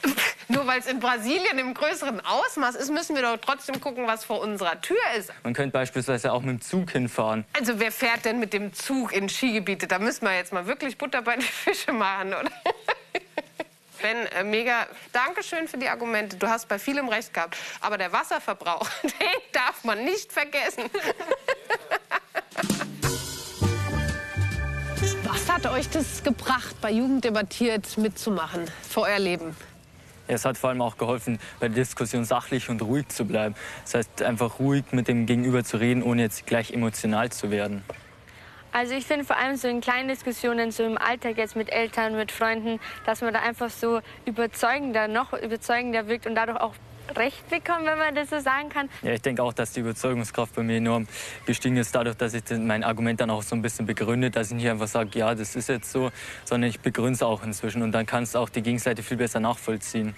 nur 0.49 0.67
weil 0.67 0.81
es 0.81 0.87
in 0.87 0.99
Brasilien 0.99 1.59
im 1.59 1.75
größeren 1.75 2.21
Ausmaß 2.25 2.75
ist, 2.75 2.91
müssen 2.91 3.15
wir 3.15 3.23
doch 3.23 3.37
trotzdem 3.41 3.81
gucken, 3.81 4.07
was 4.07 4.25
vor 4.25 4.41
unserer 4.41 4.81
Tür 4.81 4.97
ist. 5.17 5.33
man 5.43 5.55
könnte 5.55 5.73
beispielsweise 5.73 6.33
auch 6.33 6.43
mit 6.43 6.51
dem 6.51 6.61
Zug 6.61 6.91
hinfahren. 6.91 7.45
Also 7.57 7.79
wer 7.79 7.93
fährt 7.93 8.25
denn 8.25 8.41
mit 8.41 8.53
dem 8.53 8.73
Zug 8.73 9.13
in 9.13 9.29
Skigebiete? 9.29 9.87
Da 9.87 9.99
müssen 9.99 10.27
wir 10.27 10.35
jetzt 10.35 10.53
mal 10.53 10.67
wirklich 10.67 10.99
Butter 10.99 11.23
bei 11.23 11.37
die 11.37 11.43
Fische 11.43 11.93
machen, 11.93 12.29
oder? 12.29 12.51
Ben, 14.03 14.27
äh, 14.39 14.45
mega, 14.45 14.87
Dankeschön 15.13 15.67
für 15.67 15.79
die 15.79 15.89
Argumente. 15.89 16.37
Du 16.37 16.47
hast 16.47 16.69
bei 16.69 16.79
vielem 16.79 17.09
recht 17.09 17.33
gehabt. 17.33 17.57
Aber 17.81 17.97
der 17.97 18.13
Wasserverbrauch, 18.13 18.87
den 19.03 19.11
darf 19.53 19.83
man 19.83 20.05
nicht 20.05 20.31
vergessen. 20.31 20.85
hat 25.65 25.73
euch 25.73 25.89
das 25.89 26.23
gebracht, 26.23 26.77
bei 26.83 26.91
Jugend 26.91 27.25
debattiert 27.25 27.97
mitzumachen 27.97 28.67
für 28.83 29.03
euer 29.03 29.19
Leben? 29.19 29.57
Es 30.27 30.45
hat 30.45 30.59
vor 30.59 30.71
allem 30.71 30.83
auch 30.83 30.99
geholfen, 30.99 31.39
bei 31.61 31.69
der 31.69 31.77
Diskussion 31.77 32.25
sachlich 32.25 32.69
und 32.69 32.83
ruhig 32.83 33.09
zu 33.09 33.25
bleiben. 33.25 33.55
Das 33.85 33.95
heißt, 33.95 34.23
einfach 34.23 34.59
ruhig 34.59 34.85
mit 34.93 35.09
dem 35.09 35.27
Gegenüber 35.27 35.65
zu 35.65 35.79
reden, 35.79 36.03
ohne 36.03 36.23
jetzt 36.23 36.47
gleich 36.47 36.73
emotional 36.73 37.31
zu 37.31 37.51
werden. 37.51 37.83
Also 38.73 38.95
ich 38.95 39.07
finde 39.07 39.25
vor 39.25 39.37
allem 39.37 39.57
so 39.57 39.69
in 39.69 39.81
kleinen 39.81 40.09
Diskussionen, 40.09 40.71
so 40.71 40.83
im 40.83 40.99
Alltag 40.99 41.39
jetzt 41.39 41.57
mit 41.57 41.71
Eltern, 41.71 42.17
mit 42.17 42.33
Freunden, 42.33 42.81
dass 43.07 43.21
man 43.21 43.33
da 43.33 43.41
einfach 43.41 43.71
so 43.71 44.01
überzeugender, 44.27 45.09
noch 45.09 45.33
überzeugender 45.33 46.09
wirkt 46.09 46.27
und 46.27 46.35
dadurch 46.35 46.61
auch 46.61 46.75
Recht 47.17 47.49
bekommt, 47.49 47.85
wenn 47.85 47.99
man 47.99 48.15
das 48.15 48.31
so 48.31 48.41
sagen 48.41 48.69
kann. 48.69 48.89
Ja, 49.03 49.13
ich 49.13 49.23
denke 49.23 49.43
auch, 49.43 49.53
dass 49.53 49.73
die 49.73 49.81
Überzeugungskraft 49.81 50.55
bei 50.55 50.63
mir 50.63 50.79
enorm 50.79 51.07
gestiegen 51.47 51.77
ist, 51.77 51.95
dadurch, 51.95 52.17
dass 52.17 52.35
ich 52.35 52.43
mein 52.51 52.85
Argument 52.85 53.21
dann 53.21 53.31
auch 53.31 53.43
so 53.43 53.55
ein 53.55 53.63
bisschen 53.63 53.87
begründe, 53.87 54.31
dass 54.31 54.49
ich 54.49 54.57
nicht 54.57 54.69
einfach 54.69 54.89
sage, 54.89 55.19
ja, 55.19 55.35
das 55.35 55.57
ist 55.57 55.69
jetzt 55.69 55.91
so, 55.91 56.11
sondern 56.45 56.71
ich 56.71 56.81
begründe 56.81 57.13
es 57.13 57.23
auch 57.23 57.43
inzwischen 57.43 57.83
und 57.83 57.93
dann 57.93 58.07
kannst 58.07 58.35
du 58.35 58.39
auch 58.39 58.49
die 58.49 58.63
Gegenseite 58.63 59.03
viel 59.03 59.17
besser 59.17 59.41
nachvollziehen. 59.41 60.15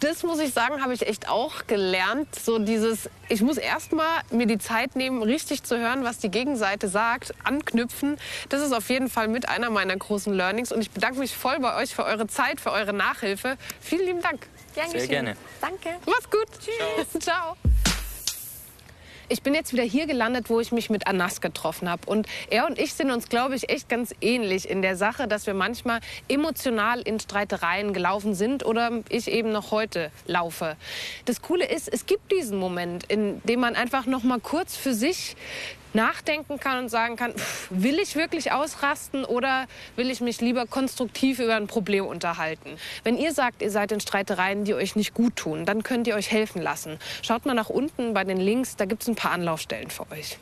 Das 0.00 0.22
muss 0.22 0.38
ich 0.38 0.52
sagen, 0.52 0.80
habe 0.80 0.94
ich 0.94 1.08
echt 1.08 1.28
auch 1.28 1.66
gelernt. 1.66 2.32
So 2.32 2.60
dieses, 2.60 3.10
ich 3.28 3.42
muss 3.42 3.56
erst 3.56 3.92
mal 3.92 4.20
mir 4.30 4.46
die 4.46 4.58
Zeit 4.58 4.94
nehmen, 4.94 5.24
richtig 5.24 5.64
zu 5.64 5.76
hören, 5.76 6.04
was 6.04 6.18
die 6.18 6.30
Gegenseite 6.30 6.86
sagt, 6.86 7.34
anknüpfen. 7.42 8.16
Das 8.48 8.62
ist 8.62 8.72
auf 8.72 8.90
jeden 8.90 9.10
Fall 9.10 9.26
mit 9.26 9.48
einer 9.48 9.70
meiner 9.70 9.96
großen 9.96 10.32
Learnings. 10.32 10.70
Und 10.70 10.82
ich 10.82 10.92
bedanke 10.92 11.18
mich 11.18 11.36
voll 11.36 11.58
bei 11.58 11.76
euch 11.82 11.96
für 11.96 12.04
eure 12.04 12.28
Zeit, 12.28 12.60
für 12.60 12.70
eure 12.70 12.92
Nachhilfe. 12.92 13.56
Vielen 13.80 14.06
lieben 14.06 14.22
Dank. 14.22 14.46
Gern 14.78 14.90
Sehr 14.90 15.08
gerne. 15.08 15.36
Danke. 15.60 15.96
Mach's 16.06 16.30
gut. 16.30 16.46
Tschüss. 16.60 17.20
Ciao. 17.20 17.56
Ich 19.28 19.42
bin 19.42 19.52
jetzt 19.52 19.72
wieder 19.72 19.82
hier 19.82 20.06
gelandet, 20.06 20.48
wo 20.48 20.60
ich 20.60 20.70
mich 20.70 20.88
mit 20.88 21.08
Anas 21.08 21.40
getroffen 21.40 21.90
habe. 21.90 22.02
Und 22.06 22.28
er 22.48 22.64
und 22.66 22.78
ich 22.78 22.94
sind 22.94 23.10
uns, 23.10 23.28
glaube 23.28 23.56
ich, 23.56 23.70
echt 23.70 23.88
ganz 23.88 24.14
ähnlich 24.20 24.70
in 24.70 24.80
der 24.80 24.96
Sache, 24.96 25.26
dass 25.26 25.48
wir 25.48 25.52
manchmal 25.52 25.98
emotional 26.28 27.00
in 27.00 27.18
Streitereien 27.18 27.92
gelaufen 27.92 28.34
sind 28.34 28.64
oder 28.64 29.02
ich 29.08 29.28
eben 29.28 29.50
noch 29.50 29.72
heute 29.72 30.12
laufe. 30.26 30.76
Das 31.24 31.42
Coole 31.42 31.66
ist, 31.66 31.92
es 31.92 32.06
gibt 32.06 32.30
diesen 32.30 32.56
Moment, 32.56 33.02
in 33.08 33.42
dem 33.42 33.58
man 33.58 33.74
einfach 33.74 34.06
noch 34.06 34.22
mal 34.22 34.38
kurz 34.38 34.76
für 34.76 34.94
sich 34.94 35.34
nachdenken 35.94 36.58
kann 36.58 36.78
und 36.78 36.88
sagen 36.88 37.16
kann, 37.16 37.32
pff, 37.32 37.68
will 37.70 37.98
ich 37.98 38.16
wirklich 38.16 38.52
ausrasten 38.52 39.24
oder 39.24 39.66
will 39.96 40.10
ich 40.10 40.20
mich 40.20 40.40
lieber 40.40 40.66
konstruktiv 40.66 41.38
über 41.38 41.56
ein 41.56 41.66
Problem 41.66 42.06
unterhalten? 42.06 42.76
Wenn 43.04 43.16
ihr 43.16 43.32
sagt, 43.32 43.62
ihr 43.62 43.70
seid 43.70 43.92
in 43.92 44.00
Streitereien, 44.00 44.64
die 44.64 44.74
euch 44.74 44.96
nicht 44.96 45.14
gut 45.14 45.36
tun, 45.36 45.64
dann 45.64 45.82
könnt 45.82 46.06
ihr 46.06 46.14
euch 46.14 46.30
helfen 46.30 46.62
lassen. 46.62 46.98
Schaut 47.22 47.46
mal 47.46 47.54
nach 47.54 47.70
unten 47.70 48.14
bei 48.14 48.24
den 48.24 48.38
Links, 48.38 48.76
da 48.76 48.84
gibt 48.84 49.02
es 49.02 49.08
ein 49.08 49.16
paar 49.16 49.32
Anlaufstellen 49.32 49.90
für 49.90 50.10
euch. 50.10 50.38